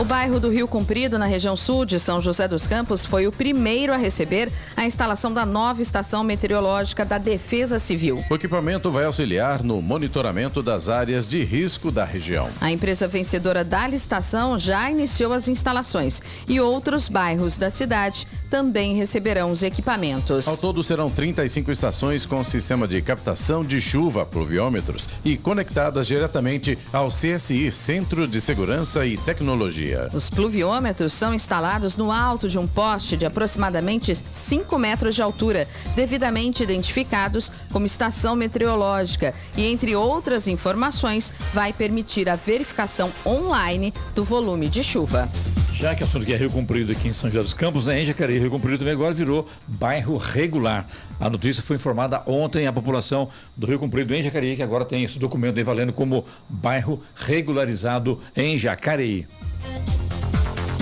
O 0.00 0.04
bairro 0.04 0.40
do 0.40 0.48
Rio 0.48 0.66
Comprido, 0.66 1.18
na 1.18 1.26
região 1.26 1.54
sul 1.54 1.84
de 1.84 2.00
São 2.00 2.20
José 2.20 2.48
dos 2.48 2.66
Campos, 2.66 3.04
foi 3.04 3.26
o 3.26 3.32
primeiro 3.32 3.92
a 3.92 3.96
receber 3.96 4.50
a 4.74 4.86
instalação 4.86 5.32
da 5.32 5.44
nova 5.44 5.82
estação 5.82 6.24
meteorológica 6.24 7.04
da 7.04 7.18
Defesa 7.18 7.78
Civil. 7.78 8.24
O 8.28 8.34
equipamento 8.34 8.90
vai 8.90 9.04
auxiliar 9.04 9.62
no 9.62 9.82
monitoramento 9.82 10.62
das 10.62 10.88
áreas 10.88 11.28
de 11.28 11.44
risco 11.44 11.92
da 11.92 12.04
região. 12.04 12.48
A 12.60 12.72
empresa 12.72 13.06
vencedora 13.06 13.62
da 13.62 13.86
licitação 13.86 14.58
já 14.58 14.90
iniciou 14.90 15.32
as 15.32 15.46
instalações 15.46 16.22
e 16.48 16.58
outros 16.58 17.08
bairros 17.08 17.58
da 17.58 17.70
cidade 17.70 18.26
também 18.50 18.94
receberão 18.94 19.50
os 19.50 19.62
equipamentos. 19.62 20.48
Ao 20.48 20.56
todo 20.56 20.82
serão 20.82 21.10
35 21.10 21.70
estações 21.70 22.24
com 22.26 22.42
sistema 22.42 22.88
de 22.88 23.00
captação 23.02 23.62
de 23.62 23.80
chuva, 23.80 24.24
pluviômetros 24.24 25.08
e 25.24 25.36
conectadas 25.36 26.06
diretamente 26.06 26.78
ao 26.92 27.08
CSI, 27.08 27.70
Centro 27.70 28.26
de 28.26 28.40
Segurança 28.40 29.06
e 29.06 29.16
Tecnologia. 29.18 29.91
Os 30.12 30.30
pluviômetros 30.30 31.12
são 31.12 31.34
instalados 31.34 31.96
no 31.96 32.10
alto 32.10 32.48
de 32.48 32.58
um 32.58 32.66
poste 32.66 33.16
de 33.16 33.26
aproximadamente 33.26 34.14
5 34.14 34.78
metros 34.78 35.14
de 35.14 35.22
altura, 35.22 35.68
devidamente 35.94 36.62
identificados 36.62 37.50
como 37.70 37.86
estação 37.86 38.34
meteorológica 38.34 39.34
e, 39.56 39.64
entre 39.64 39.94
outras 39.94 40.46
informações, 40.48 41.32
vai 41.52 41.72
permitir 41.72 42.28
a 42.28 42.36
verificação 42.36 43.10
online 43.26 43.92
do 44.14 44.24
volume 44.24 44.68
de 44.68 44.82
chuva. 44.82 45.28
Já 45.74 45.96
que 45.96 46.04
assunto 46.04 46.24
que 46.24 46.32
é 46.32 46.36
Rio 46.36 46.48
Comprido 46.48 46.92
aqui 46.92 47.08
em 47.08 47.12
São 47.12 47.28
José 47.28 47.42
dos 47.42 47.54
Campos, 47.54 47.86
né? 47.86 48.00
Em 48.00 48.06
Jacareí, 48.06 48.38
Rio 48.38 48.50
Comprido 48.50 48.78
também 48.78 48.92
agora 48.92 49.12
virou 49.12 49.48
bairro 49.66 50.16
regular. 50.16 50.86
A 51.18 51.28
notícia 51.28 51.60
foi 51.60 51.74
informada 51.74 52.22
ontem 52.24 52.68
à 52.68 52.72
população 52.72 53.28
do 53.56 53.66
Rio 53.66 53.80
Comprido 53.80 54.14
em 54.14 54.22
Jacareí, 54.22 54.54
que 54.54 54.62
agora 54.62 54.84
tem 54.84 55.02
esse 55.02 55.18
documento 55.18 55.58
aí 55.58 55.64
valendo 55.64 55.92
como 55.92 56.24
bairro 56.48 57.02
regularizado 57.16 58.20
em 58.36 58.56
Jacareí. 58.56 59.26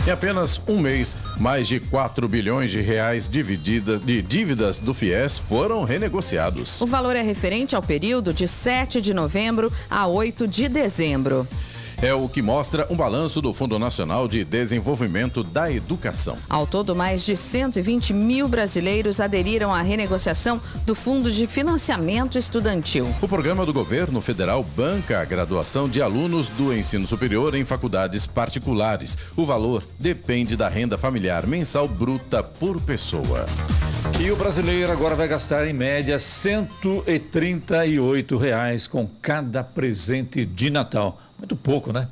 Em 0.07 0.11
apenas 0.11 0.61
um 0.66 0.79
mês, 0.79 1.16
mais 1.38 1.69
de 1.69 1.79
4 1.79 2.27
bilhões 2.27 2.71
de 2.71 2.81
reais 2.81 3.29
dividida, 3.29 3.99
de 3.99 4.23
dívidas 4.23 4.81
do 4.81 4.95
FIES 4.95 5.38
foram 5.38 5.85
renegociados. 5.85 6.81
O 6.81 6.87
valor 6.87 7.14
é 7.14 7.23
referente 7.23 7.77
ao 7.77 7.83
período 7.83 8.33
de 8.33 8.49
7 8.49 9.01
de 9.01 9.12
novembro 9.12 9.71
a 9.90 10.07
8 10.07 10.49
de 10.49 10.69
dezembro 10.69 11.47
é 12.02 12.14
o 12.14 12.26
que 12.28 12.40
mostra 12.40 12.86
um 12.88 12.96
balanço 12.96 13.42
do 13.42 13.52
Fundo 13.52 13.78
Nacional 13.78 14.26
de 14.26 14.42
Desenvolvimento 14.42 15.44
da 15.44 15.70
Educação. 15.70 16.34
Ao 16.48 16.66
todo, 16.66 16.96
mais 16.96 17.26
de 17.26 17.36
120 17.36 18.14
mil 18.14 18.48
brasileiros 18.48 19.20
aderiram 19.20 19.70
à 19.70 19.82
renegociação 19.82 20.62
do 20.86 20.94
Fundo 20.94 21.30
de 21.30 21.46
Financiamento 21.46 22.38
Estudantil. 22.38 23.06
O 23.20 23.28
programa 23.28 23.66
do 23.66 23.74
governo 23.74 24.22
federal 24.22 24.64
banca 24.64 25.20
a 25.20 25.24
graduação 25.26 25.86
de 25.86 26.00
alunos 26.00 26.48
do 26.48 26.72
ensino 26.72 27.06
superior 27.06 27.54
em 27.54 27.66
faculdades 27.66 28.26
particulares. 28.26 29.18
O 29.36 29.44
valor 29.44 29.84
depende 29.98 30.56
da 30.56 30.70
renda 30.70 30.96
familiar 30.96 31.46
mensal 31.46 31.86
bruta 31.86 32.42
por 32.42 32.80
pessoa. 32.80 33.44
E 34.18 34.30
o 34.30 34.36
brasileiro 34.36 34.90
agora 34.90 35.14
vai 35.14 35.28
gastar 35.28 35.66
em 35.66 35.74
média 35.74 36.18
138 36.18 38.38
reais 38.38 38.86
com 38.86 39.06
cada 39.20 39.62
presente 39.62 40.46
de 40.46 40.70
Natal. 40.70 41.20
Muito 41.40 41.57
pouco, 41.57 41.92
né? 41.92 42.07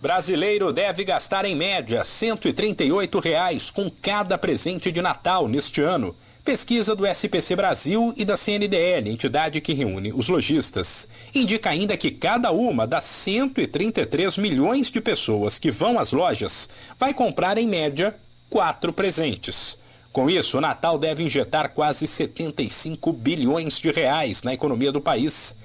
Brasileiro 0.00 0.72
deve 0.72 1.02
gastar 1.02 1.44
em 1.44 1.56
média 1.56 2.04
138 2.04 3.18
reais 3.18 3.68
com 3.68 3.90
cada 3.90 4.38
presente 4.38 4.92
de 4.92 5.02
Natal 5.02 5.48
neste 5.48 5.82
ano. 5.82 6.14
Pesquisa 6.44 6.94
do 6.94 7.04
SPC 7.04 7.56
Brasil 7.56 8.14
e 8.16 8.24
da 8.24 8.36
CNDL, 8.36 9.10
entidade 9.10 9.60
que 9.60 9.74
reúne 9.74 10.12
os 10.12 10.28
lojistas, 10.28 11.08
indica 11.34 11.70
ainda 11.70 11.96
que 11.96 12.12
cada 12.12 12.52
uma 12.52 12.86
das 12.86 13.02
133 13.02 14.38
milhões 14.38 14.90
de 14.90 15.00
pessoas 15.00 15.58
que 15.58 15.72
vão 15.72 15.98
às 15.98 16.12
lojas 16.12 16.70
vai 16.96 17.12
comprar, 17.12 17.58
em 17.58 17.66
média, 17.66 18.14
quatro 18.48 18.92
presentes. 18.92 19.76
Com 20.12 20.30
isso, 20.30 20.58
o 20.58 20.60
Natal 20.60 20.96
deve 20.96 21.24
injetar 21.24 21.72
quase 21.72 22.06
75 22.06 23.12
bilhões 23.12 23.80
de 23.80 23.90
reais 23.90 24.42
na 24.44 24.54
economia 24.54 24.92
do 24.92 25.00
país. 25.00 25.56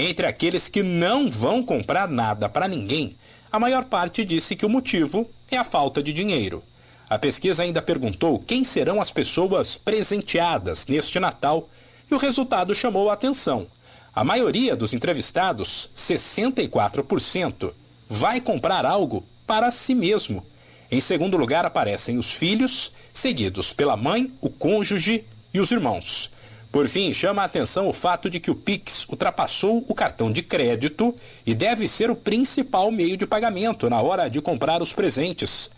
Entre 0.00 0.26
aqueles 0.26 0.66
que 0.66 0.82
não 0.82 1.30
vão 1.30 1.62
comprar 1.62 2.08
nada 2.08 2.48
para 2.48 2.66
ninguém, 2.66 3.10
a 3.52 3.60
maior 3.60 3.84
parte 3.84 4.24
disse 4.24 4.56
que 4.56 4.64
o 4.64 4.68
motivo 4.68 5.28
é 5.50 5.58
a 5.58 5.62
falta 5.62 6.02
de 6.02 6.10
dinheiro. 6.10 6.64
A 7.10 7.18
pesquisa 7.18 7.64
ainda 7.64 7.82
perguntou 7.82 8.38
quem 8.38 8.64
serão 8.64 8.98
as 8.98 9.10
pessoas 9.10 9.76
presenteadas 9.76 10.86
neste 10.86 11.20
Natal 11.20 11.68
e 12.10 12.14
o 12.14 12.18
resultado 12.18 12.74
chamou 12.74 13.10
a 13.10 13.12
atenção. 13.12 13.66
A 14.14 14.24
maioria 14.24 14.74
dos 14.74 14.94
entrevistados, 14.94 15.90
64%, 15.94 17.70
vai 18.08 18.40
comprar 18.40 18.86
algo 18.86 19.22
para 19.46 19.70
si 19.70 19.94
mesmo. 19.94 20.46
Em 20.90 20.98
segundo 20.98 21.36
lugar 21.36 21.66
aparecem 21.66 22.16
os 22.16 22.32
filhos, 22.32 22.90
seguidos 23.12 23.70
pela 23.70 23.98
mãe, 23.98 24.32
o 24.40 24.48
cônjuge 24.48 25.26
e 25.52 25.60
os 25.60 25.70
irmãos. 25.70 26.30
Por 26.72 26.88
fim, 26.88 27.12
chama 27.12 27.42
a 27.42 27.46
atenção 27.46 27.88
o 27.88 27.92
fato 27.92 28.30
de 28.30 28.38
que 28.38 28.50
o 28.50 28.54
Pix 28.54 29.06
ultrapassou 29.08 29.84
o 29.88 29.94
cartão 29.94 30.30
de 30.30 30.40
crédito 30.40 31.14
e 31.44 31.52
deve 31.52 31.88
ser 31.88 32.10
o 32.10 32.16
principal 32.16 32.92
meio 32.92 33.16
de 33.16 33.26
pagamento 33.26 33.90
na 33.90 34.00
hora 34.00 34.28
de 34.30 34.40
comprar 34.40 34.80
os 34.80 34.92
presentes. 34.92 35.70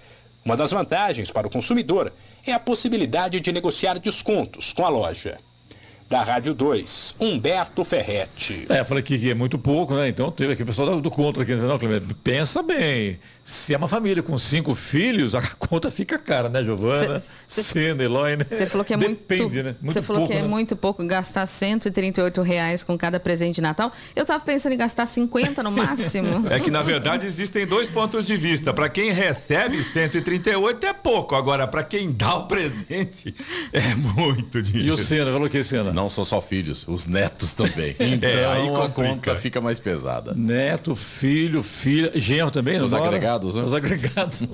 Uma 0.44 0.57
das 0.57 0.72
vantagens 0.72 1.31
para 1.31 1.46
o 1.46 1.50
consumidor 1.50 2.12
é 2.46 2.52
a 2.52 2.61
possibilidade 2.61 3.40
de 3.40 3.52
negociar 3.52 3.98
descontos 3.98 4.72
com 4.72 4.85
a 4.85 4.90
loja 4.90 5.38
da 6.12 6.20
Rádio 6.20 6.52
2, 6.52 7.14
Humberto 7.18 7.83
Ferretti. 7.83 8.66
É, 8.68 8.85
falei 8.85 9.02
que, 9.02 9.31
é 9.31 9.35
muito 9.35 9.59
pouco, 9.59 9.94
né? 9.94 10.09
Então 10.09 10.31
teve 10.31 10.52
aqui 10.52 10.62
o 10.62 10.66
pessoal 10.66 10.90
do, 10.90 11.00
do 11.00 11.11
contra 11.11 11.42
aqui, 11.42 11.55
não, 11.55 11.78
Clemente? 11.78 12.12
Pensa 12.22 12.62
bem. 12.62 13.18
Se 13.44 13.72
é 13.72 13.76
uma 13.76 13.88
família 13.88 14.22
com 14.22 14.37
cinco 14.37 14.74
filhos, 14.74 15.35
a 15.35 15.42
conta 15.42 15.90
fica 15.90 16.18
cara, 16.18 16.48
né, 16.48 16.62
Giovana? 16.62 17.22
Sena, 17.46 18.05
Eloy, 18.05 18.37
né? 18.37 18.44
Você 18.44 18.66
falou 18.66 18.85
que 18.85 18.94
é 18.94 18.96
Depende, 18.96 19.42
muito. 19.42 19.62
Né? 19.62 19.76
Você 19.83 20.02
falou 20.02 20.22
pouco, 20.22 20.33
que 20.33 20.38
é 20.38 20.42
né? 20.42 20.48
muito 20.48 20.76
pouco 20.76 21.05
gastar 21.07 21.46
138 21.46 22.42
reais 22.42 22.85
com 22.85 22.96
cada 22.98 23.18
presente 23.18 23.57
de 23.57 23.62
Natal. 23.62 23.90
Eu 24.14 24.22
estava 24.22 24.44
pensando 24.44 24.72
em 24.72 24.78
gastar 24.78 25.07
50 25.07 25.62
no 25.62 25.72
máximo. 25.72 26.42
É 26.52 26.61
que, 26.61 26.70
na 26.70 26.83
verdade, 26.83 27.26
existem 27.26 27.66
dois 27.66 27.88
pontos 27.88 28.26
de 28.26 28.37
vista. 28.37 28.74
Para 28.74 28.88
quem 28.88 29.11
recebe 29.11 29.83
138 29.83 30.87
é 30.87 30.92
pouco. 30.92 31.35
Agora, 31.35 31.66
para 31.66 31.83
quem 31.83 32.12
dá 32.12 32.35
o 32.35 32.46
presente, 32.46 33.35
é 33.72 33.94
muito 33.94 34.61
dinheiro. 34.61 34.88
E 34.88 34.90
o 34.90 34.96
Sena, 34.96 35.33
falou 35.33 35.48
que 35.48 35.62
Sena? 35.62 35.92
Não 35.92 36.02
não 36.02 36.11
são 36.11 36.24
só 36.24 36.40
filhos, 36.40 36.87
os 36.88 37.07
netos 37.07 37.55
também. 37.55 37.94
Então 37.98 38.28
é, 38.28 38.46
aí 38.46 38.68
a 38.68 38.88
conta 38.88 39.37
fica 39.37 39.61
mais 39.61 39.78
pesada. 39.78 40.35
Neto, 40.35 40.96
filho, 40.96 41.62
filha, 41.62 42.11
genro 42.14 42.50
também, 42.50 42.81
Os 42.81 42.92
agregados, 42.92 43.32
né? 43.55 43.62
Os 43.62 43.75
agregados. 43.75 44.47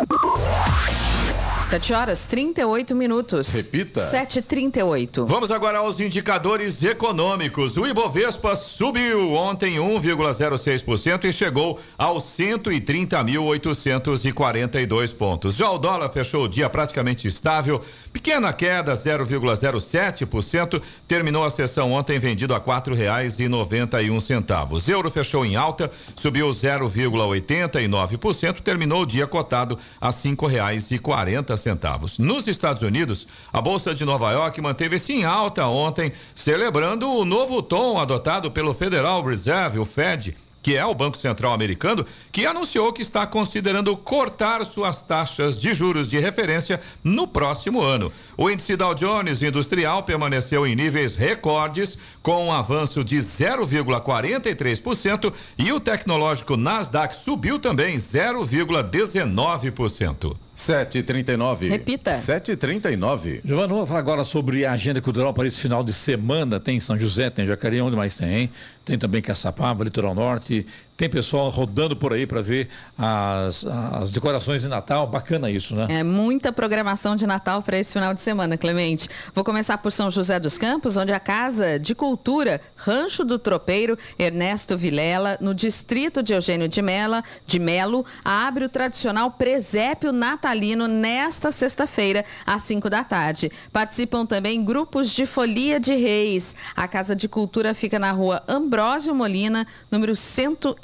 7 1.63 1.93
horas 1.93 2.28
38 2.28 2.93
minutos. 2.95 3.52
Repita. 3.54 4.02
7h38. 4.12 5.26
Vamos 5.26 5.49
agora 5.49 5.80
aos 5.80 5.99
indicadores 5.99 6.84
econômicos. 6.84 7.76
O 7.78 7.88
Ibovespa 7.88 8.56
subiu 8.56 9.34
ontem 9.34 9.78
1,06% 9.78 11.26
e 11.26 11.34
chegou 11.34 11.80
aos 11.97 12.23
130.842 12.23 15.15
pontos. 15.15 15.56
Já 15.56 15.71
o 15.71 15.80
dólar 15.80 16.10
fechou 16.10 16.43
o 16.43 16.49
dia 16.49 16.69
praticamente 16.69 17.28
estável, 17.28 17.82
pequena 18.12 18.54
queda, 18.54 18.93
0,07%, 18.93 20.80
terminou 21.08 21.43
a 21.43 21.49
sessão 21.49 21.91
ontem 21.91 22.19
vendido 22.19 22.54
a 22.54 22.60
quatro 22.60 22.93
reais 22.93 23.39
e 23.39 23.47
noventa 23.47 23.99
e 24.02 24.12
um 24.12 24.19
centavos. 24.19 24.89
Euro 24.89 25.10
fechou 25.10 25.45
em 25.45 25.56
alta, 25.56 25.89
subiu 26.15 26.49
0,89%, 26.49 28.62
terminou 28.62 29.02
o 29.02 29.06
dia 29.06 29.26
cotado 29.26 29.78
a 29.99 30.12
cinco 30.12 30.45
reais 30.45 30.91
e 30.91 30.99
quarenta 30.99 31.53
centavos. 31.60 32.20
Nos 32.20 32.48
Estados 32.48 32.84
Unidos, 32.84 33.28
a 33.52 33.62
bolsa 33.62 33.94
de 33.94 34.06
Nova 34.06 34.32
York 34.32 34.60
manteve-se 34.62 35.13
em 35.13 35.24
alta 35.24 35.68
ontem, 35.68 36.12
celebrando 36.36 37.10
o 37.10 37.26
novo 37.26 37.62
tom 37.62 38.00
adotado 38.00 38.52
pelo 38.52 38.74
Federal 38.74 39.24
Reserve, 39.24 39.80
o 39.80 39.86
Fed, 39.86 40.36
que 40.63 40.76
é 40.78 40.86
o 40.86 40.96
Banco 40.96 41.18
Central 41.18 41.52
americano, 41.52 42.06
que 42.32 42.46
anunciou 42.46 42.94
que 42.94 43.02
está 43.02 43.28
considerando 43.28 43.98
cortar 43.98 44.66
suas 44.66 45.02
taxas 45.02 45.58
de 45.58 45.74
juros 45.74 46.10
de 46.10 46.18
referência 46.18 46.80
no 47.04 47.28
próximo 47.28 47.82
ano. 47.82 48.10
O 48.38 48.50
índice 48.50 48.78
Dow 48.78 48.96
Jones 48.96 49.44
Industrial 49.44 50.04
permaneceu 50.04 50.66
em 50.66 50.74
níveis 50.74 51.16
recordes, 51.16 51.98
com 52.24 52.48
um 52.48 52.54
avanço 52.54 53.04
de 53.04 53.18
0,43% 53.18 55.34
e 55.58 55.74
o 55.74 55.82
tecnológico 55.82 56.56
Nasdaq 56.56 57.13
subiu 57.13 57.60
também 57.60 57.98
0,19%. 57.98 60.38
7h39. 60.56 61.70
Repita. 61.70 62.12
7h39. 62.12 63.42
Giovana, 63.44 63.74
vamos 63.74 63.88
falar 63.88 64.00
agora 64.00 64.24
sobre 64.24 64.66
a 64.66 64.72
agenda 64.74 65.02
cultural 65.02 65.34
para 65.34 65.48
esse 65.48 65.60
final 65.60 65.84
de 65.84 65.92
semana. 65.94 66.60
Tem 66.60 66.80
São 66.80 66.98
José, 67.00 67.30
tem 67.30 67.46
Jacareí, 67.46 67.82
onde 67.82 67.96
mais 67.96 68.16
tem, 68.16 68.34
hein? 68.34 68.50
Tem 68.86 68.98
também 68.98 69.22
Caçapava, 69.22 69.84
Litoral 69.84 70.13
Norte. 70.13 70.66
Tem 70.96 71.10
pessoal 71.10 71.50
rodando 71.50 71.96
por 71.96 72.14
aí 72.14 72.28
para 72.28 72.40
ver 72.40 72.70
as, 72.98 73.66
as 73.66 74.12
decorações 74.12 74.62
de 74.62 74.68
Natal. 74.68 75.08
Bacana 75.08 75.50
isso, 75.50 75.76
né? 75.76 75.88
É 75.90 76.04
muita 76.04 76.54
programação 76.54 77.16
de 77.16 77.26
Natal 77.26 77.64
para 77.64 77.80
esse 77.80 77.94
final 77.94 78.14
de 78.14 78.22
semana, 78.22 78.58
Clemente. 78.58 79.10
Vou 79.34 79.44
começar 79.44 79.80
por 79.80 79.92
São 79.92 80.12
José 80.12 80.40
dos 80.40 80.58
Campos, 80.58 80.96
onde 80.96 81.12
a 81.12 81.20
Casa 81.20 81.80
de 81.80 81.96
Cultura 81.96 82.62
Rancho 82.76 83.26
do 83.26 83.40
Tropeiro 83.40 83.98
Ernesto 84.20 84.78
Vilela, 84.78 85.36
no 85.42 85.56
distrito 85.56 86.22
de 86.22 86.34
Eugênio 86.34 86.68
de, 86.68 86.82
Mela, 86.82 87.24
de 87.48 87.58
Melo, 87.58 88.06
abre 88.24 88.66
o 88.66 88.70
tradicional 88.70 89.32
presépio 89.32 90.12
natalino 90.12 90.88
nesta 90.88 91.52
sexta-feira, 91.52 92.24
às 92.46 92.62
5 92.64 92.88
da 92.88 93.04
tarde. 93.04 93.52
Participam 93.72 94.28
também 94.28 94.64
grupos 94.64 95.12
de 95.12 95.26
Folia 95.26 95.80
de 95.80 95.96
Reis. 95.96 96.56
A 96.76 96.88
Casa 96.88 97.16
de 97.16 97.28
Cultura 97.28 97.74
fica 97.74 97.98
na 97.98 98.12
rua 98.12 98.44
Ambrósio 98.48 99.16
Molina, 99.16 99.66
número 99.90 100.16
184. 100.16 100.83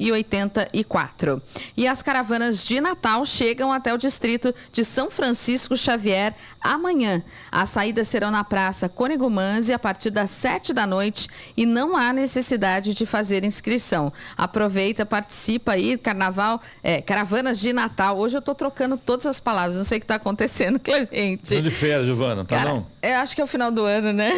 E 1.76 1.88
as 1.88 2.02
caravanas 2.02 2.64
de 2.64 2.80
Natal 2.80 3.26
chegam 3.26 3.72
até 3.72 3.94
o 3.94 3.98
distrito 3.98 4.54
de 4.72 4.84
São 4.84 5.12
Francisco 5.12 5.76
Xavier 5.76 6.36
amanhã. 6.62 7.24
As 7.52 7.70
saídas 7.70 8.08
serão 8.08 8.32
na 8.32 8.44
Praça 8.44 8.90
Cônego 8.90 9.30
Manzi 9.30 9.74
a 9.74 9.80
partir 9.80 10.10
das 10.10 10.30
7 10.30 10.74
da 10.74 10.86
noite 10.86 11.28
e 11.56 11.66
não 11.66 11.96
há 11.96 12.12
necessidade 12.14 12.94
de 12.94 13.06
fazer 13.06 13.44
inscrição. 13.44 14.12
Aproveita, 14.38 15.06
participa 15.06 15.74
aí, 15.74 15.98
carnaval, 15.98 16.62
é, 16.84 17.02
caravanas 17.02 17.60
de 17.60 17.74
Natal. 17.74 18.18
Hoje 18.18 18.36
eu 18.36 18.40
estou 18.40 18.56
trocando 18.56 18.98
todas 18.98 19.26
as 19.26 19.40
palavras, 19.40 19.78
não 19.78 19.86
sei 19.86 19.98
o 19.98 20.02
que 20.02 20.06
está 20.06 20.16
acontecendo, 20.16 20.80
Clemente. 20.80 21.56
Tô 21.56 21.62
de 21.62 21.72
férias, 21.72 22.06
Giovana, 22.06 22.46
tá 22.46 22.58
Cara, 22.58 22.74
não? 22.74 22.86
Eu 23.02 23.16
acho 23.18 23.36
que 23.36 23.42
é 23.42 23.44
o 23.44 23.48
final 23.48 23.72
do 23.72 23.84
ano, 23.84 24.12
né? 24.12 24.32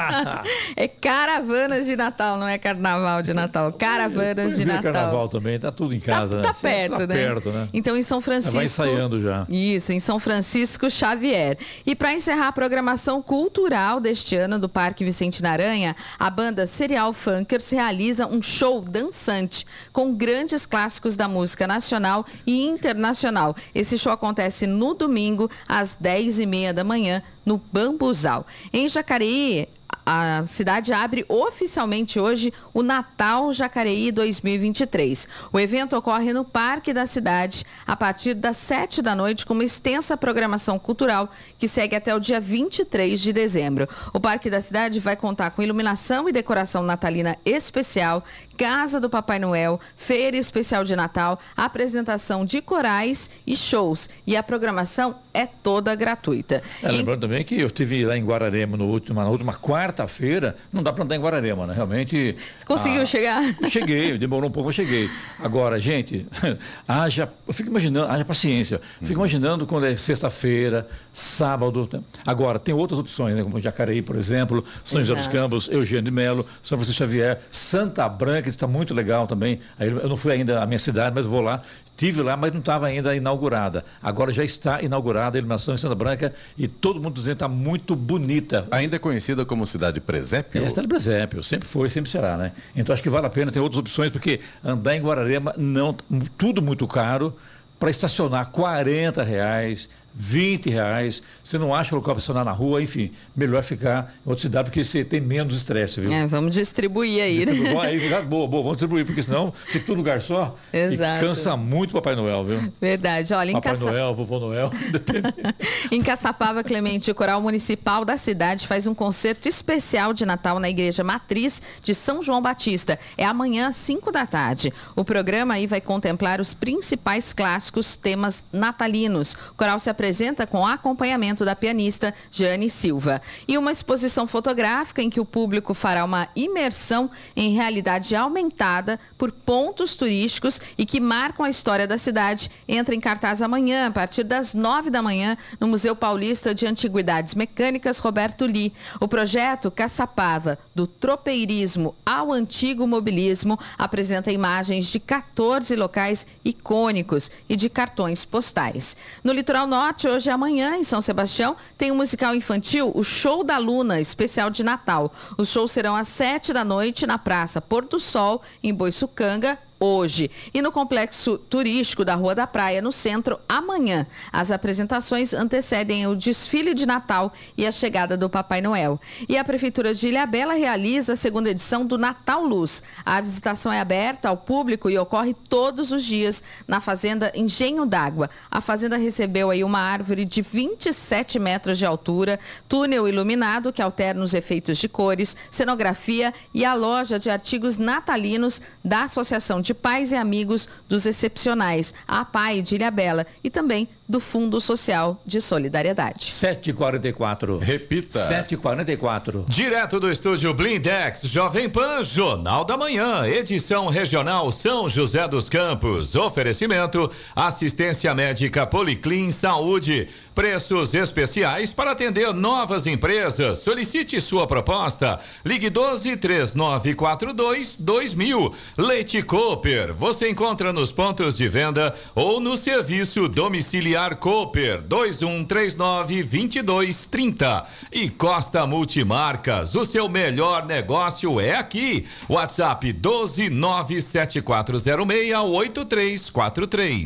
é 0.76 0.88
caravanas 0.88 1.86
de 1.86 1.96
Natal, 1.96 2.38
não 2.38 2.48
é 2.48 2.56
carnaval 2.56 3.22
de 3.22 3.34
Natal. 3.34 3.72
Caravanas 3.72 4.56
de 4.56 4.64
Vira 4.64 4.74
Natal. 4.74 4.89
Carnaval 4.92 5.28
também, 5.28 5.58
tá 5.58 5.70
tudo 5.70 5.94
em 5.94 6.00
casa, 6.00 6.36
tá, 6.36 6.42
né? 6.42 6.48
tá 6.52 6.54
perto, 6.60 6.96
tá 6.96 7.06
né? 7.06 7.14
perto, 7.14 7.50
né? 7.50 7.68
Então, 7.72 7.96
em 7.96 8.02
São 8.02 8.20
Francisco. 8.20 8.56
Vai 8.56 8.64
ensaiando 8.64 9.20
já. 9.20 9.46
Isso, 9.48 9.92
em 9.92 10.00
São 10.00 10.18
Francisco 10.18 10.90
Xavier. 10.90 11.58
E 11.84 11.94
para 11.94 12.12
encerrar 12.12 12.48
a 12.48 12.52
programação 12.52 13.22
cultural 13.22 14.00
deste 14.00 14.36
ano 14.36 14.58
do 14.58 14.68
Parque 14.68 15.04
Vicente 15.04 15.42
Naranha, 15.42 15.96
a 16.18 16.30
banda 16.30 16.66
Serial 16.66 17.12
Funkers 17.12 17.70
realiza 17.70 18.26
um 18.26 18.42
show 18.42 18.80
dançante 18.80 19.66
com 19.92 20.14
grandes 20.14 20.66
clássicos 20.66 21.16
da 21.16 21.28
música 21.28 21.66
nacional 21.66 22.24
e 22.46 22.66
internacional. 22.66 23.54
Esse 23.74 23.98
show 23.98 24.12
acontece 24.12 24.66
no 24.66 24.94
domingo, 24.94 25.50
às 25.68 25.96
10h30 25.96 26.72
da 26.72 26.84
manhã, 26.84 27.22
no 27.44 27.58
Bambuzal. 27.72 28.46
Em 28.72 28.88
Jacareí, 28.88 29.68
a 30.12 30.44
cidade 30.44 30.92
abre 30.92 31.24
oficialmente 31.28 32.18
hoje 32.18 32.52
o 32.74 32.82
Natal 32.82 33.52
Jacareí 33.52 34.10
2023. 34.10 35.28
O 35.52 35.60
evento 35.60 35.96
ocorre 35.96 36.32
no 36.32 36.44
Parque 36.44 36.92
da 36.92 37.06
Cidade 37.06 37.64
a 37.86 37.94
partir 37.94 38.34
das 38.34 38.56
7 38.56 39.02
da 39.02 39.14
noite 39.14 39.46
com 39.46 39.54
uma 39.54 39.62
extensa 39.62 40.16
programação 40.16 40.80
cultural 40.80 41.30
que 41.56 41.68
segue 41.68 41.94
até 41.94 42.12
o 42.12 42.18
dia 42.18 42.40
23 42.40 43.20
de 43.20 43.32
dezembro. 43.32 43.88
O 44.12 44.18
Parque 44.18 44.50
da 44.50 44.60
Cidade 44.60 44.98
vai 44.98 45.14
contar 45.14 45.50
com 45.50 45.62
iluminação 45.62 46.28
e 46.28 46.32
decoração 46.32 46.82
natalina 46.82 47.36
especial, 47.44 48.24
Casa 48.58 48.98
do 48.98 49.08
Papai 49.08 49.38
Noel, 49.38 49.78
feira 49.94 50.36
especial 50.36 50.82
de 50.82 50.96
Natal, 50.96 51.38
apresentação 51.56 52.44
de 52.44 52.60
corais 52.60 53.30
e 53.46 53.56
shows. 53.56 54.10
E 54.26 54.36
a 54.36 54.42
programação 54.42 55.20
é 55.32 55.46
toda 55.46 55.94
gratuita. 55.94 56.62
É, 56.82 56.90
lembrando 56.90 57.20
também 57.20 57.44
que 57.44 57.60
eu 57.60 57.66
estive 57.66 58.04
lá 58.04 58.16
em 58.16 58.24
Guararema 58.24 58.76
no 58.76 58.86
último, 58.86 59.20
na 59.20 59.28
última 59.28 59.54
quarta-feira. 59.54 60.56
Não 60.72 60.82
dá 60.82 60.92
para 60.92 61.04
andar 61.04 61.16
em 61.16 61.20
Guararema, 61.20 61.66
né? 61.66 61.74
Realmente. 61.74 62.36
Você 62.58 62.66
conseguiu 62.66 63.02
ah, 63.02 63.06
chegar? 63.06 63.42
Cheguei, 63.70 64.18
demorou 64.18 64.48
um 64.48 64.52
pouco, 64.52 64.68
mas 64.68 64.76
cheguei. 64.76 65.08
Agora, 65.38 65.78
gente, 65.80 66.26
haja. 66.86 67.30
Eu 67.46 67.54
fico 67.54 67.70
imaginando, 67.70 68.10
haja 68.10 68.24
paciência. 68.24 68.80
Fico 69.00 69.20
imaginando 69.20 69.66
quando 69.66 69.86
é 69.86 69.96
sexta-feira, 69.96 70.88
sábado. 71.12 71.88
né? 71.92 72.00
Agora, 72.26 72.58
tem 72.58 72.74
outras 72.74 72.98
opções, 72.98 73.36
né? 73.36 73.42
Como 73.42 73.60
Jacareí, 73.60 74.02
por 74.02 74.16
exemplo, 74.16 74.64
São 74.82 75.00
José 75.00 75.14
dos. 75.14 75.30
Campos, 75.30 75.68
Eugênio 75.68 76.04
de 76.04 76.10
Melo, 76.10 76.46
São 76.62 76.76
Francisco 76.76 76.98
Xavier, 76.98 77.40
Santa 77.50 78.08
Branca, 78.08 78.42
que 78.42 78.48
está 78.48 78.66
muito 78.66 78.92
legal 78.92 79.26
também. 79.26 79.60
Eu 79.78 80.08
não 80.08 80.16
fui 80.16 80.32
ainda 80.32 80.62
à 80.62 80.66
minha 80.66 80.78
cidade, 80.78 81.14
mas 81.14 81.24
vou 81.26 81.40
lá. 81.40 81.62
Tive 82.00 82.22
lá, 82.22 82.34
mas 82.34 82.50
não 82.50 82.60
estava 82.60 82.86
ainda 82.86 83.14
inaugurada. 83.14 83.84
Agora 84.02 84.32
já 84.32 84.42
está 84.42 84.80
inaugurada 84.80 85.36
a 85.36 85.38
iluminação 85.38 85.74
em 85.74 85.76
Santa 85.76 85.94
Branca 85.94 86.32
e 86.56 86.66
todo 86.66 86.98
mundo 86.98 87.12
dizendo 87.12 87.36
que 87.36 87.44
está 87.44 87.48
muito 87.48 87.94
bonita. 87.94 88.66
Ainda 88.70 88.96
é 88.96 88.98
conhecida 88.98 89.44
como 89.44 89.66
cidade 89.66 90.00
presépio? 90.00 90.64
É, 90.64 90.66
cidade 90.66 90.88
presépio, 90.88 91.42
sempre 91.42 91.68
foi, 91.68 91.90
sempre 91.90 92.10
será, 92.10 92.38
né? 92.38 92.52
Então 92.74 92.94
acho 92.94 93.02
que 93.02 93.10
vale 93.10 93.26
a 93.26 93.28
pena, 93.28 93.52
tem 93.52 93.60
outras 93.60 93.78
opções, 93.78 94.10
porque 94.10 94.40
andar 94.64 94.96
em 94.96 95.02
Guararema, 95.02 95.54
não, 95.58 95.92
tudo 96.38 96.62
muito 96.62 96.88
caro, 96.88 97.36
para 97.78 97.90
estacionar 97.90 98.46
40 98.50 99.22
reais, 99.22 99.90
20 100.14 100.70
reais, 100.70 101.22
você 101.42 101.58
não 101.58 101.74
acha 101.74 101.94
local 101.94 102.14
para 102.14 102.20
estacionar 102.20 102.44
na 102.44 102.52
rua, 102.52 102.82
enfim, 102.82 103.12
melhor 103.34 103.62
ficar 103.62 104.12
em 104.24 104.28
outra 104.28 104.42
cidade, 104.42 104.70
porque 104.70 104.84
você 104.84 105.04
tem 105.04 105.20
menos 105.20 105.54
estresse, 105.54 106.00
viu? 106.00 106.12
É, 106.12 106.26
vamos 106.26 106.54
distribuir 106.54 107.22
aí, 107.22 107.46
né? 107.46 107.72
Bom, 107.72 107.80
aí, 107.80 108.00
boa, 108.24 108.46
boa, 108.46 108.62
vamos 108.62 108.76
distribuir, 108.76 109.04
porque 109.06 109.22
senão 109.22 109.52
fica 109.66 109.84
tudo 109.84 109.98
lugar 109.98 110.20
só 110.20 110.54
Exato. 110.72 111.24
e 111.24 111.28
cansa 111.28 111.56
muito 111.56 111.92
Papai 111.92 112.16
Noel, 112.16 112.44
viu? 112.44 112.72
Verdade. 112.80 113.32
Olha, 113.34 113.50
em, 113.50 113.54
Papai 113.54 113.72
Caça... 113.72 113.90
Noel, 113.90 114.14
Vovô 114.14 114.40
Noel, 114.40 114.70
depende. 114.90 115.32
em 115.90 116.02
Caçapava, 116.02 116.64
Clemente, 116.64 117.10
o 117.10 117.14
Coral 117.14 117.40
Municipal 117.40 118.04
da 118.04 118.16
cidade 118.16 118.66
faz 118.66 118.86
um 118.86 118.94
concerto 118.94 119.48
especial 119.48 120.12
de 120.12 120.26
Natal 120.26 120.58
na 120.58 120.68
Igreja 120.68 121.04
Matriz 121.04 121.62
de 121.82 121.94
São 121.94 122.22
João 122.22 122.42
Batista. 122.42 122.98
É 123.16 123.24
amanhã 123.24 123.68
às 123.68 123.76
5 123.76 124.10
da 124.10 124.26
tarde. 124.26 124.72
O 124.96 125.04
programa 125.04 125.54
aí 125.54 125.66
vai 125.66 125.80
contemplar 125.80 126.40
os 126.40 126.54
principais 126.54 127.32
clássicos 127.32 127.96
temas 127.96 128.44
natalinos. 128.52 129.34
O 129.50 129.54
coral 129.54 129.78
se 129.78 129.90
apresenta 130.00 130.46
com 130.46 130.66
acompanhamento 130.66 131.44
da 131.44 131.54
pianista 131.54 132.14
Jane 132.30 132.70
Silva. 132.70 133.20
E 133.46 133.58
uma 133.58 133.70
exposição 133.70 134.26
fotográfica 134.26 135.02
em 135.02 135.10
que 135.10 135.20
o 135.20 135.26
público 135.26 135.74
fará 135.74 136.06
uma 136.06 136.26
imersão 136.34 137.10
em 137.36 137.52
realidade 137.52 138.16
aumentada 138.16 138.98
por 139.18 139.30
pontos 139.30 139.94
turísticos 139.94 140.58
e 140.78 140.86
que 140.86 141.00
marcam 141.00 141.44
a 141.44 141.50
história 141.50 141.86
da 141.86 141.98
cidade 141.98 142.50
entra 142.66 142.94
em 142.94 143.00
cartaz 143.00 143.42
amanhã, 143.42 143.88
a 143.88 143.90
partir 143.90 144.24
das 144.24 144.54
9 144.54 144.88
da 144.88 145.02
manhã, 145.02 145.36
no 145.60 145.68
Museu 145.68 145.94
Paulista 145.94 146.54
de 146.54 146.66
Antiguidades 146.66 147.34
Mecânicas 147.34 147.98
Roberto 147.98 148.46
Li. 148.46 148.72
O 149.00 149.06
projeto 149.06 149.70
Caçapava, 149.70 150.58
do 150.74 150.86
tropeirismo 150.86 151.94
ao 152.06 152.32
antigo 152.32 152.86
mobilismo, 152.86 153.58
apresenta 153.76 154.32
imagens 154.32 154.86
de 154.86 154.98
14 154.98 155.76
locais 155.76 156.26
icônicos 156.42 157.30
e 157.46 157.54
de 157.54 157.68
cartões 157.68 158.24
postais. 158.24 158.96
No 159.22 159.34
Litoral 159.34 159.66
Norte, 159.66 159.89
hoje 160.08 160.28
e 160.28 160.32
amanhã, 160.32 160.76
em 160.76 160.84
São 160.84 161.00
Sebastião, 161.00 161.56
tem 161.76 161.90
o 161.90 161.94
musical 161.94 162.34
infantil 162.34 162.92
O 162.94 163.02
Show 163.02 163.42
da 163.42 163.58
Luna, 163.58 164.00
especial 164.00 164.48
de 164.48 164.62
Natal. 164.62 165.12
Os 165.36 165.48
shows 165.48 165.70
serão 165.72 165.96
às 165.96 166.08
7 166.08 166.52
da 166.52 166.64
noite 166.64 167.06
na 167.06 167.18
Praça 167.18 167.60
Porto 167.60 167.98
Sol, 167.98 168.40
em 168.62 168.72
Boiçucanga, 168.72 169.58
hoje. 169.80 170.30
E 170.52 170.60
no 170.60 170.70
complexo 170.70 171.38
turístico 171.38 172.04
da 172.04 172.14
Rua 172.14 172.34
da 172.34 172.46
Praia, 172.46 172.82
no 172.82 172.92
centro, 172.92 173.40
amanhã. 173.48 174.06
As 174.30 174.50
apresentações 174.50 175.32
antecedem 175.32 176.06
o 176.06 176.14
desfile 176.14 176.74
de 176.74 176.84
Natal 176.84 177.32
e 177.56 177.66
a 177.66 177.72
chegada 177.72 178.16
do 178.16 178.28
Papai 178.28 178.60
Noel. 178.60 179.00
E 179.26 179.38
a 179.38 179.44
Prefeitura 179.44 179.94
de 179.94 180.08
Ilhabela 180.08 180.52
realiza 180.52 181.14
a 181.14 181.16
segunda 181.16 181.50
edição 181.50 181.86
do 181.86 181.96
Natal 181.96 182.44
Luz. 182.44 182.84
A 183.04 183.20
visitação 183.20 183.72
é 183.72 183.80
aberta 183.80 184.28
ao 184.28 184.36
público 184.36 184.90
e 184.90 184.98
ocorre 184.98 185.34
todos 185.48 185.90
os 185.92 186.04
dias 186.04 186.42
na 186.68 186.80
Fazenda 186.80 187.32
Engenho 187.34 187.86
d'Água. 187.86 188.28
A 188.50 188.60
fazenda 188.60 188.98
recebeu 188.98 189.50
aí 189.50 189.64
uma 189.64 189.80
árvore 189.80 190.24
de 190.24 190.42
27 190.42 191.38
metros 191.38 191.78
de 191.78 191.86
altura, 191.86 192.38
túnel 192.68 193.08
iluminado 193.08 193.72
que 193.72 193.80
alterna 193.80 194.22
os 194.22 194.34
efeitos 194.34 194.76
de 194.78 194.88
cores, 194.88 195.36
cenografia 195.50 196.34
e 196.52 196.64
a 196.64 196.74
loja 196.74 197.18
de 197.18 197.30
artigos 197.30 197.78
natalinos 197.78 198.60
da 198.84 199.04
Associação 199.04 199.60
de 199.60 199.69
Pais 199.74 200.12
e 200.12 200.16
Amigos 200.16 200.68
dos 200.88 201.06
Excepcionais, 201.06 201.94
a 202.06 202.24
PAI 202.24 202.62
de 202.62 202.74
Ilhabela, 202.74 203.26
e 203.42 203.50
também 203.50 203.88
do 204.10 204.18
Fundo 204.18 204.60
Social 204.60 205.22
de 205.24 205.40
Solidariedade. 205.40 206.18
7h44. 206.18 207.60
Repita. 207.60 208.18
7h44. 208.18 209.44
Direto 209.48 210.00
do 210.00 210.10
estúdio 210.10 210.52
Blindex, 210.52 211.22
Jovem 211.22 211.68
Pan, 211.70 212.02
Jornal 212.02 212.64
da 212.64 212.76
Manhã, 212.76 213.24
edição 213.28 213.86
regional 213.88 214.50
São 214.50 214.88
José 214.88 215.28
dos 215.28 215.48
Campos. 215.48 216.16
Oferecimento: 216.16 217.08
assistência 217.36 218.12
médica 218.12 218.66
Policlin 218.66 219.30
Saúde. 219.30 220.08
Preços 220.34 220.94
especiais 220.94 221.72
para 221.72 221.92
atender 221.92 222.32
novas 222.32 222.86
empresas. 222.86 223.58
Solicite 223.60 224.20
sua 224.20 224.46
proposta. 224.46 225.20
Ligue 225.44 225.70
12 225.70 226.16
3942 226.16 227.76
2000. 227.76 228.54
Leite 228.76 229.22
Cooper. 229.22 229.94
Você 229.94 230.30
encontra 230.30 230.72
nos 230.72 230.90
pontos 230.90 231.36
de 231.36 231.46
venda 231.46 231.94
ou 232.14 232.40
no 232.40 232.56
serviço 232.56 233.28
domiciliar 233.28 233.99
Cooper 234.16 234.80
2139 234.82 236.22
2230. 236.22 237.66
E 237.92 238.08
Costa 238.08 238.66
Multimarcas. 238.66 239.74
O 239.74 239.84
seu 239.84 240.08
melhor 240.08 240.66
negócio 240.66 241.38
é 241.38 241.54
aqui. 241.56 242.06
WhatsApp 242.28 242.92
12 242.92 243.50
97406 243.50 245.34
8343. 245.34 247.02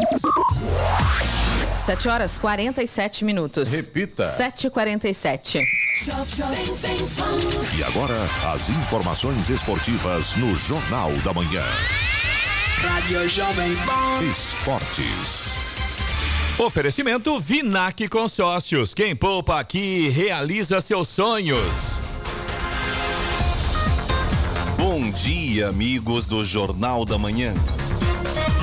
7 1.75 2.09
horas 2.09 2.39
47 2.39 3.25
minutos. 3.25 3.71
Repita. 3.71 4.35
7h47. 4.39 5.61
E 7.77 7.85
agora, 7.85 8.17
as 8.55 8.71
informações 8.71 9.51
esportivas 9.51 10.35
no 10.37 10.55
Jornal 10.55 11.13
da 11.25 11.33
Manhã. 11.33 11.63
Rádio 12.81 13.29
Jovem 13.29 13.75
Pan. 13.77 14.23
Esportes. 14.31 15.74
Oferecimento 16.57 17.41
Vinac 17.41 18.09
Consórcios. 18.09 18.95
Quem 18.95 19.17
poupa 19.17 19.59
aqui 19.59 20.09
realiza 20.09 20.81
seus 20.81 21.09
sonhos. 21.09 21.59
Bom 24.79 25.11
dia, 25.11 25.69
amigos 25.69 26.29
do 26.29 26.45
Jornal 26.45 27.05
da 27.05 27.19
Manhã. 27.19 27.53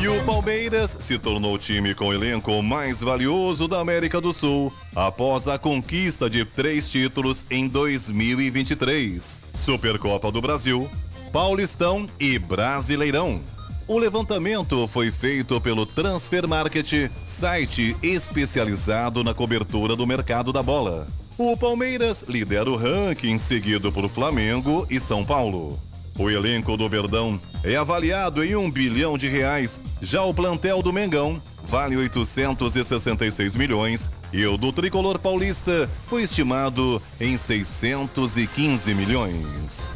E 0.02 0.08
o 0.08 0.24
Palmeiras 0.24 0.96
se 1.00 1.20
tornou 1.20 1.56
o 1.56 1.58
time 1.58 1.94
com 1.94 2.08
o 2.08 2.14
elenco 2.14 2.64
mais 2.64 3.02
valioso 3.02 3.68
da 3.68 3.82
América 3.82 4.22
do 4.22 4.32
Sul 4.32 4.72
após 4.96 5.50
a 5.50 5.60
conquista 5.60 6.30
de 6.30 6.46
três 6.46 6.90
títulos 6.90 7.46
em 7.52 7.68
2023: 7.68 9.44
Supercopa 9.54 10.32
do 10.32 10.40
Brasil, 10.40 10.90
Paulistão 11.34 12.08
e 12.18 12.40
Brasileirão. 12.40 13.42
O 13.88 13.98
levantamento 13.98 14.88
foi 14.88 15.12
feito 15.12 15.60
pelo 15.60 15.86
Transfer 15.86 16.48
Market, 16.48 17.10
site 17.26 17.96
especializado 18.02 19.24
na 19.24 19.34
cobertura 19.34 19.96
do 19.96 20.08
mercado 20.08 20.54
da 20.54 20.64
bola. 20.64 21.08
O 21.38 21.58
Palmeiras 21.58 22.24
lidera 22.28 22.70
o 22.70 22.76
ranking, 22.76 23.38
seguido 23.38 23.92
por 23.92 24.08
Flamengo 24.08 24.86
e 24.90 25.00
São 25.00 25.26
Paulo. 25.26 25.80
O 26.18 26.30
elenco 26.30 26.78
do 26.78 26.88
Verdão 26.88 27.40
é 27.64 27.76
avaliado 27.76 28.44
em 28.44 28.56
um 28.56 28.70
bilhão 28.70 29.18
de 29.18 29.28
reais. 29.28 29.82
Já 30.02 30.22
o 30.24 30.34
plantel 30.34 30.82
do 30.82 30.94
Mengão 30.94 31.42
vale 31.64 31.96
866 31.98 33.56
milhões 33.56 34.12
e 34.32 34.46
o 34.46 34.58
do 34.58 34.72
Tricolor 34.72 35.18
Paulista 35.18 35.90
foi 36.06 36.24
estimado 36.24 37.02
em 37.20 37.38
615 37.38 38.94
milhões. 38.94 39.96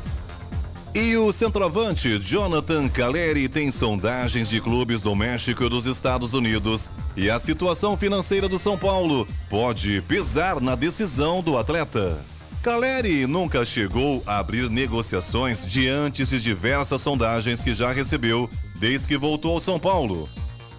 E 0.95 1.17
o 1.17 1.29
centroavante 1.33 2.17
Jonathan 2.19 2.87
Caleri 2.87 3.49
tem 3.49 3.69
sondagens 3.69 4.47
de 4.47 4.61
clubes 4.61 5.01
do 5.01 5.13
México 5.13 5.65
e 5.65 5.69
dos 5.69 5.85
Estados 5.85 6.33
Unidos. 6.33 6.89
E 7.17 7.29
a 7.29 7.37
situação 7.37 7.97
financeira 7.97 8.47
do 8.47 8.57
São 8.57 8.77
Paulo 8.77 9.27
pode 9.49 10.01
pesar 10.03 10.61
na 10.61 10.73
decisão 10.73 11.43
do 11.43 11.57
atleta. 11.57 12.17
Caleri 12.63 13.27
nunca 13.27 13.65
chegou 13.65 14.23
a 14.25 14.39
abrir 14.39 14.69
negociações 14.69 15.67
diante 15.67 16.23
de 16.23 16.39
diversas 16.39 17.01
sondagens 17.01 17.61
que 17.61 17.73
já 17.73 17.91
recebeu 17.91 18.49
desde 18.79 19.09
que 19.09 19.17
voltou 19.17 19.55
ao 19.55 19.59
São 19.59 19.77
Paulo. 19.77 20.29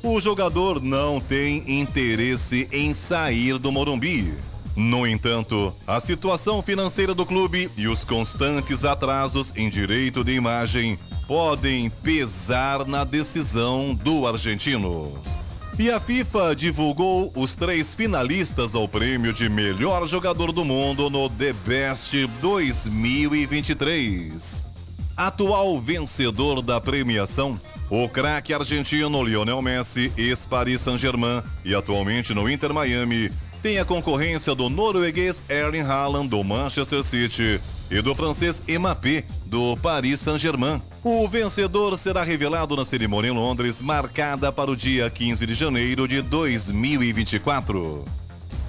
O 0.03 0.19
jogador 0.19 0.83
não 0.83 1.21
tem 1.21 1.63
interesse 1.67 2.67
em 2.73 2.95
sair 2.95 3.59
do 3.59 3.71
Morumbi. 3.71 4.33
No 4.77 5.07
entanto, 5.07 5.73
a 5.87 5.99
situação 6.01 6.63
financeira 6.63 7.15
do 7.15 7.25
clube 7.25 7.71
e 7.79 7.89
os 7.89 8.05
constantes 8.05 8.85
atrasos 8.85 9.51
em 9.57 9.71
direito 9.71 10.23
de 10.23 10.35
imagem 10.35 10.99
podem 11.27 11.89
pesar 11.89 12.87
na 12.87 13.03
decisão 13.03 13.95
do 13.95 14.27
argentino. 14.27 15.19
E 15.79 15.91
a 15.91 15.99
FIFA 15.99 16.55
divulgou 16.55 17.33
os 17.35 17.57
três 17.57 17.95
finalistas 17.95 18.75
ao 18.75 18.87
prêmio 18.87 19.33
de 19.33 19.49
melhor 19.49 20.07
jogador 20.07 20.53
do 20.53 20.63
mundo 20.63 21.09
no 21.09 21.31
The 21.31 21.53
Best 21.53 22.27
2023. 22.43 24.67
Atual 25.17 25.81
vencedor 25.81 26.61
da 26.61 26.79
premiação, 26.79 27.59
o 27.89 28.09
craque 28.09 28.53
argentino 28.53 29.23
Lionel 29.23 29.63
Messi, 29.63 30.13
ex-Paris 30.17 30.81
Saint-Germain 30.83 31.41
e 31.65 31.73
atualmente 31.75 32.35
no 32.35 32.51
Inter 32.51 32.75
Miami, 32.75 33.31
tem 33.67 33.81
a 33.81 33.85
concorrência 33.85 34.55
do 34.55 34.71
norueguês 34.71 35.43
Erling 35.49 35.81
Haaland 35.81 36.29
do 36.29 36.45
Manchester 36.45 37.03
City 37.03 37.61
e 37.91 38.01
do 38.01 38.15
francês 38.15 38.63
Mbappé 38.69 39.25
do 39.45 39.77
Paris 39.79 40.21
Saint-Germain. 40.21 40.81
O 41.03 41.27
vencedor 41.27 41.99
será 41.99 42.23
revelado 42.23 42.77
na 42.77 42.85
cerimônia 42.85 43.31
em 43.31 43.35
Londres, 43.35 43.81
marcada 43.81 44.53
para 44.53 44.71
o 44.71 44.77
dia 44.77 45.11
15 45.11 45.45
de 45.45 45.53
janeiro 45.53 46.07
de 46.07 46.23
2024. 46.23 48.05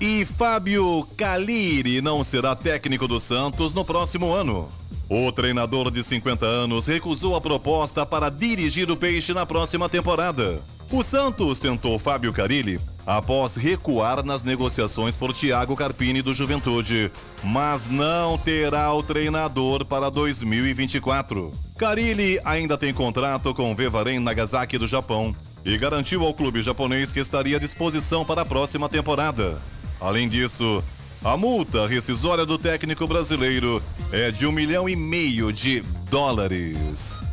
E 0.02 0.26
Fábio 0.26 1.08
Caliri 1.16 2.02
não 2.02 2.24
será 2.24 2.56
técnico 2.56 3.08
do 3.08 3.20
Santos 3.20 3.76
no 3.76 3.86
próximo 3.86 4.34
ano. 4.34 4.68
O 5.08 5.32
treinador 5.32 5.92
de 5.92 6.04
50 6.04 6.44
anos 6.44 6.88
recusou 6.88 7.36
a 7.36 7.42
proposta 7.42 8.04
para 8.04 8.32
dirigir 8.32 8.90
o 8.90 8.98
Peixe 8.98 9.32
na 9.32 9.46
próxima 9.46 9.88
temporada. 9.88 10.60
O 10.92 11.04
Santos 11.04 11.60
tentou 11.60 12.00
Fábio 12.00 12.34
Carilli 12.34 12.80
após 13.08 13.56
recuar 13.56 14.22
nas 14.22 14.44
negociações 14.44 15.16
por 15.16 15.32
Thiago 15.32 15.78
Carpini 15.78 16.22
do 16.22 16.34
Juventude, 16.34 17.10
mas 17.42 17.90
não 17.90 18.38
terá 18.38 18.94
o 18.94 19.02
treinador 19.02 19.86
para 19.86 20.12
2024. 20.12 21.50
Carilli 21.78 22.38
ainda 22.44 22.78
tem 22.78 22.94
contrato 22.94 23.54
com 23.54 23.74
Vevaren 23.74 24.20
Nagasaki 24.20 24.78
do 24.78 24.88
Japão 24.88 25.34
e 25.64 25.78
garantiu 25.78 26.24
ao 26.24 26.34
clube 26.34 26.62
japonês 26.62 27.14
que 27.14 27.22
estaria 27.22 27.56
à 27.56 27.60
disposição 27.60 28.26
para 28.26 28.42
a 28.42 28.46
próxima 28.46 28.90
temporada. 28.90 29.58
Além 30.02 30.28
disso, 30.28 30.84
a 31.24 31.38
multa 31.38 31.88
rescisória 31.88 32.46
do 32.46 32.58
técnico 32.58 33.08
brasileiro 33.08 33.82
é 34.12 34.32
de 34.32 34.46
um 34.46 34.52
milhão 34.52 34.88
e 34.88 34.98
meio 34.98 35.54
de 35.54 35.82
dólares. 36.10 37.27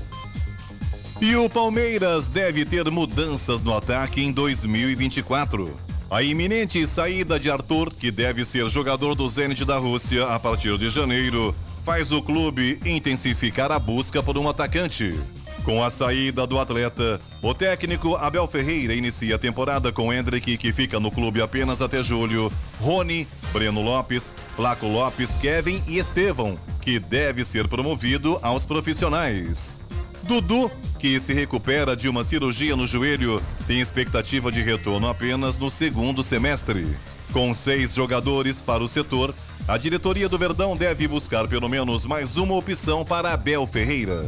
E 1.24 1.34
o 1.37 1.48
Palmeiras 1.48 2.28
deve 2.28 2.66
ter 2.66 2.90
mudanças 2.90 3.62
no 3.62 3.74
ataque 3.74 4.22
em 4.22 4.30
2024. 4.30 5.74
A 6.10 6.22
iminente 6.22 6.87
saída 6.87 7.40
de 7.40 7.50
Arthur, 7.50 7.88
que 7.94 8.10
deve 8.10 8.44
ser 8.44 8.68
jogador 8.68 9.14
do 9.14 9.26
Zenit 9.26 9.64
da 9.64 9.78
Rússia 9.78 10.26
a 10.26 10.38
partir 10.38 10.76
de 10.76 10.90
janeiro, 10.90 11.56
faz 11.82 12.12
o 12.12 12.20
clube 12.20 12.78
intensificar 12.84 13.72
a 13.72 13.78
busca 13.78 14.22
por 14.22 14.37
um 14.37 14.50
atacante. 14.50 15.18
Com 15.64 15.82
a 15.82 15.88
saída 15.88 16.46
do 16.46 16.60
atleta, 16.60 17.18
o 17.40 17.54
técnico 17.54 18.16
Abel 18.16 18.46
Ferreira 18.46 18.94
inicia 18.94 19.37
a 19.37 19.38
temporada 19.38 19.90
com 19.90 20.12
Hendrick, 20.12 20.58
que 20.58 20.74
fica 20.74 21.00
no 21.00 21.10
clube 21.10 21.40
apenas 21.40 21.80
até 21.80 22.02
julho, 22.02 22.52
Rony, 22.78 23.26
Breno 23.50 23.80
Lopes, 23.80 24.30
Flaco 24.54 24.87
Lopes, 24.87 25.38
Kevin 25.38 25.82
e 25.88 25.96
Estevão, 25.96 26.58
que 26.82 26.98
deve 26.98 27.46
ser 27.46 27.66
promovido 27.66 28.38
aos 28.42 28.66
profissionais. 28.66 29.83
Dudu, 30.24 30.70
que 30.98 31.20
se 31.20 31.32
recupera 31.32 31.94
de 31.94 32.08
uma 32.08 32.24
cirurgia 32.24 32.74
no 32.74 32.87
joelho, 32.87 33.42
tem 33.66 33.80
expectativa 33.80 34.50
de 34.50 34.62
retorno 34.62 35.06
apenas 35.06 35.58
no 35.58 35.70
segundo 35.70 36.22
semestre. 36.22 36.96
Com 37.32 37.52
seis 37.52 37.94
jogadores 37.94 38.60
para 38.60 38.82
o 38.82 38.88
setor, 38.88 39.34
a 39.68 39.76
diretoria 39.76 40.28
do 40.28 40.38
Verdão 40.38 40.76
deve 40.76 41.06
buscar 41.06 41.46
pelo 41.46 41.68
menos 41.68 42.06
mais 42.06 42.37
uma 42.37 42.54
opção 42.54 43.04
para 43.04 43.32
Abel 43.32 43.66
Ferreira. 43.66 44.24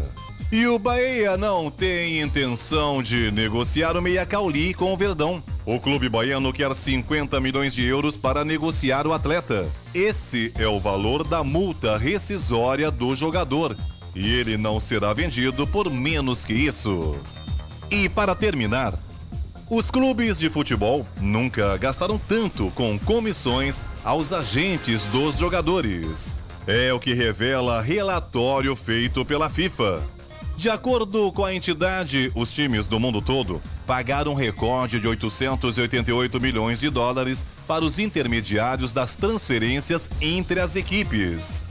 E 0.52 0.64
o 0.66 0.78
Bahia 0.78 1.36
não 1.36 1.70
tem 1.70 2.20
intenção 2.20 3.02
de 3.02 3.32
negociar 3.32 3.96
o 3.96 4.02
Meia 4.02 4.24
Cauli 4.24 4.74
com 4.74 4.92
o 4.92 4.96
Verdão. 4.96 5.42
O 5.64 5.80
clube 5.80 6.08
baiano 6.08 6.52
quer 6.52 6.72
50 6.72 7.40
milhões 7.40 7.74
de 7.74 7.84
euros 7.84 8.16
para 8.16 8.44
negociar 8.44 9.08
o 9.08 9.12
atleta. 9.12 9.68
Esse 9.92 10.52
é 10.56 10.68
o 10.68 10.78
valor 10.78 11.24
da 11.24 11.42
multa 11.42 11.98
rescisória 11.98 12.92
do 12.92 13.16
jogador. 13.16 13.76
E 14.16 14.32
ele 14.32 14.56
não 14.56 14.80
será 14.80 15.12
vendido 15.12 15.66
por 15.66 15.90
menos 15.90 16.42
que 16.42 16.54
isso. 16.54 17.16
E 17.90 18.08
para 18.08 18.34
terminar, 18.34 18.94
os 19.68 19.90
clubes 19.90 20.38
de 20.38 20.48
futebol 20.48 21.06
nunca 21.20 21.76
gastaram 21.76 22.18
tanto 22.18 22.70
com 22.70 22.98
comissões 22.98 23.84
aos 24.02 24.32
agentes 24.32 25.02
dos 25.08 25.36
jogadores. 25.36 26.38
É 26.66 26.94
o 26.94 26.98
que 26.98 27.12
revela 27.12 27.82
relatório 27.82 28.74
feito 28.74 29.22
pela 29.22 29.50
FIFA. 29.50 30.02
De 30.56 30.70
acordo 30.70 31.30
com 31.30 31.44
a 31.44 31.54
entidade, 31.54 32.32
os 32.34 32.50
times 32.50 32.86
do 32.86 32.98
mundo 32.98 33.20
todo 33.20 33.60
pagaram 33.86 34.32
um 34.32 34.34
recorde 34.34 34.98
de 34.98 35.06
888 35.06 36.40
milhões 36.40 36.80
de 36.80 36.88
dólares 36.88 37.46
para 37.68 37.84
os 37.84 37.98
intermediários 37.98 38.94
das 38.94 39.14
transferências 39.14 40.08
entre 40.22 40.58
as 40.58 40.74
equipes. 40.74 41.68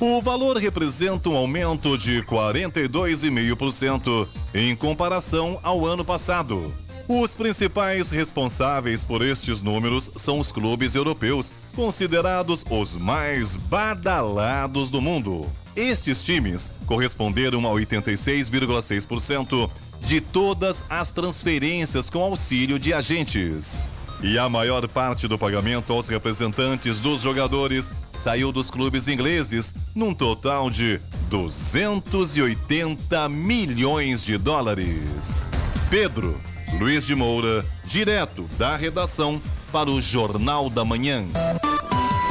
O 0.00 0.20
valor 0.20 0.56
representa 0.56 1.28
um 1.28 1.36
aumento 1.36 1.96
de 1.96 2.20
42,5% 2.22 4.26
em 4.52 4.74
comparação 4.74 5.60
ao 5.62 5.86
ano 5.86 6.04
passado. 6.04 6.74
Os 7.06 7.34
principais 7.34 8.10
responsáveis 8.10 9.04
por 9.04 9.22
estes 9.22 9.62
números 9.62 10.10
são 10.16 10.40
os 10.40 10.50
clubes 10.50 10.94
europeus, 10.94 11.54
considerados 11.76 12.64
os 12.68 12.96
mais 12.96 13.54
badalados 13.54 14.90
do 14.90 15.00
mundo. 15.00 15.46
Estes 15.76 16.22
times 16.22 16.72
corresponderam 16.86 17.66
a 17.66 17.70
86,6% 17.70 19.70
de 20.00 20.20
todas 20.20 20.84
as 20.88 21.12
transferências 21.12 22.10
com 22.10 22.22
auxílio 22.22 22.78
de 22.78 22.92
agentes. 22.92 23.92
E 24.26 24.38
a 24.38 24.48
maior 24.48 24.88
parte 24.88 25.28
do 25.28 25.36
pagamento 25.36 25.92
aos 25.92 26.08
representantes 26.08 26.98
dos 26.98 27.20
jogadores 27.20 27.92
saiu 28.10 28.50
dos 28.50 28.70
clubes 28.70 29.06
ingleses, 29.06 29.74
num 29.94 30.14
total 30.14 30.70
de 30.70 30.98
280 31.28 33.28
milhões 33.28 34.24
de 34.24 34.38
dólares. 34.38 35.50
Pedro 35.90 36.40
Luiz 36.80 37.04
de 37.04 37.14
Moura, 37.14 37.66
direto 37.84 38.48
da 38.56 38.74
redação 38.76 39.42
para 39.70 39.90
o 39.90 40.00
Jornal 40.00 40.70
da 40.70 40.86
Manhã. 40.86 41.26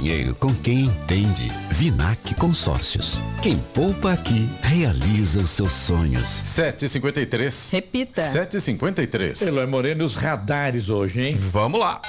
dinheiro 0.00 0.34
com 0.34 0.54
quem 0.54 0.84
entende. 0.84 1.48
Vinac 1.70 2.34
Consórcios. 2.36 3.20
Quem 3.42 3.58
poupa 3.74 4.12
aqui 4.12 4.48
realiza 4.62 5.40
os 5.40 5.50
seus 5.50 5.74
sonhos. 5.74 6.26
753. 6.26 7.70
Repita. 7.70 8.22
753. 8.22 9.42
Eloy 9.42 9.66
Moreno, 9.66 10.02
os 10.02 10.16
radares 10.16 10.88
hoje, 10.88 11.20
hein? 11.20 11.36
Vamos 11.38 11.80
lá. 11.80 12.00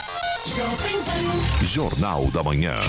Jornal 1.61 2.27
da 2.31 2.41
Manhã. 2.41 2.79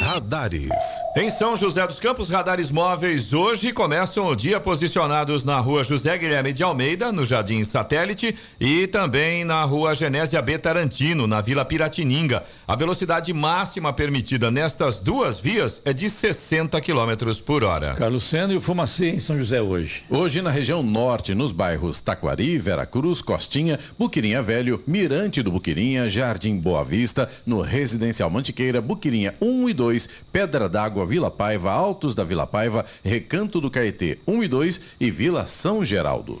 Radares. 0.00 0.70
Em 1.16 1.30
São 1.30 1.56
José 1.56 1.86
dos 1.86 1.98
Campos, 1.98 2.28
radares 2.28 2.70
móveis 2.70 3.32
hoje 3.32 3.72
começam 3.72 4.26
o 4.26 4.36
dia 4.36 4.60
posicionados 4.60 5.44
na 5.44 5.58
rua 5.58 5.82
José 5.82 6.18
Guilherme 6.18 6.52
de 6.52 6.62
Almeida, 6.62 7.10
no 7.10 7.24
Jardim 7.24 7.64
Satélite, 7.64 8.36
e 8.60 8.86
também 8.86 9.44
na 9.44 9.62
rua 9.64 9.94
Genésia 9.94 10.42
B. 10.42 10.58
Tarantino, 10.58 11.26
na 11.26 11.40
Vila 11.40 11.64
Piratininga. 11.64 12.42
A 12.68 12.76
velocidade 12.76 13.32
máxima 13.32 13.92
permitida 13.92 14.33
nestas 14.38 15.00
duas 15.00 15.40
vias 15.40 15.80
é 15.84 15.92
de 15.92 16.10
60 16.10 16.80
km 16.80 17.34
por 17.44 17.64
hora. 17.64 17.94
Carlos 17.94 18.24
Sena 18.24 18.52
e 18.52 18.56
o 18.56 18.60
Fumacê 18.60 19.10
em 19.10 19.20
São 19.20 19.38
José 19.38 19.60
hoje. 19.62 20.04
Hoje 20.10 20.42
na 20.42 20.50
região 20.50 20.82
norte, 20.82 21.34
nos 21.34 21.52
bairros 21.52 22.00
Taquari, 22.00 22.58
Veracruz, 22.58 23.22
Costinha, 23.22 23.78
Buquirinha 23.98 24.42
Velho, 24.42 24.82
Mirante 24.86 25.42
do 25.42 25.50
Buquirinha, 25.50 26.10
Jardim 26.10 26.56
Boa 26.56 26.84
Vista, 26.84 27.28
no 27.46 27.60
Residencial 27.60 28.30
Mantiqueira, 28.30 28.80
Buquirinha 28.80 29.34
1 29.40 29.68
e 29.68 29.74
2, 29.74 30.08
Pedra 30.32 30.68
d'Água, 30.68 31.06
Vila 31.06 31.30
Paiva, 31.30 31.72
Altos 31.72 32.14
da 32.14 32.24
Vila 32.24 32.46
Paiva, 32.46 32.84
Recanto 33.02 33.60
do 33.60 33.70
Caetê 33.70 34.18
1 34.26 34.42
e 34.42 34.48
2 34.48 34.80
e 35.00 35.10
Vila 35.10 35.46
São 35.46 35.84
Geraldo. 35.84 36.40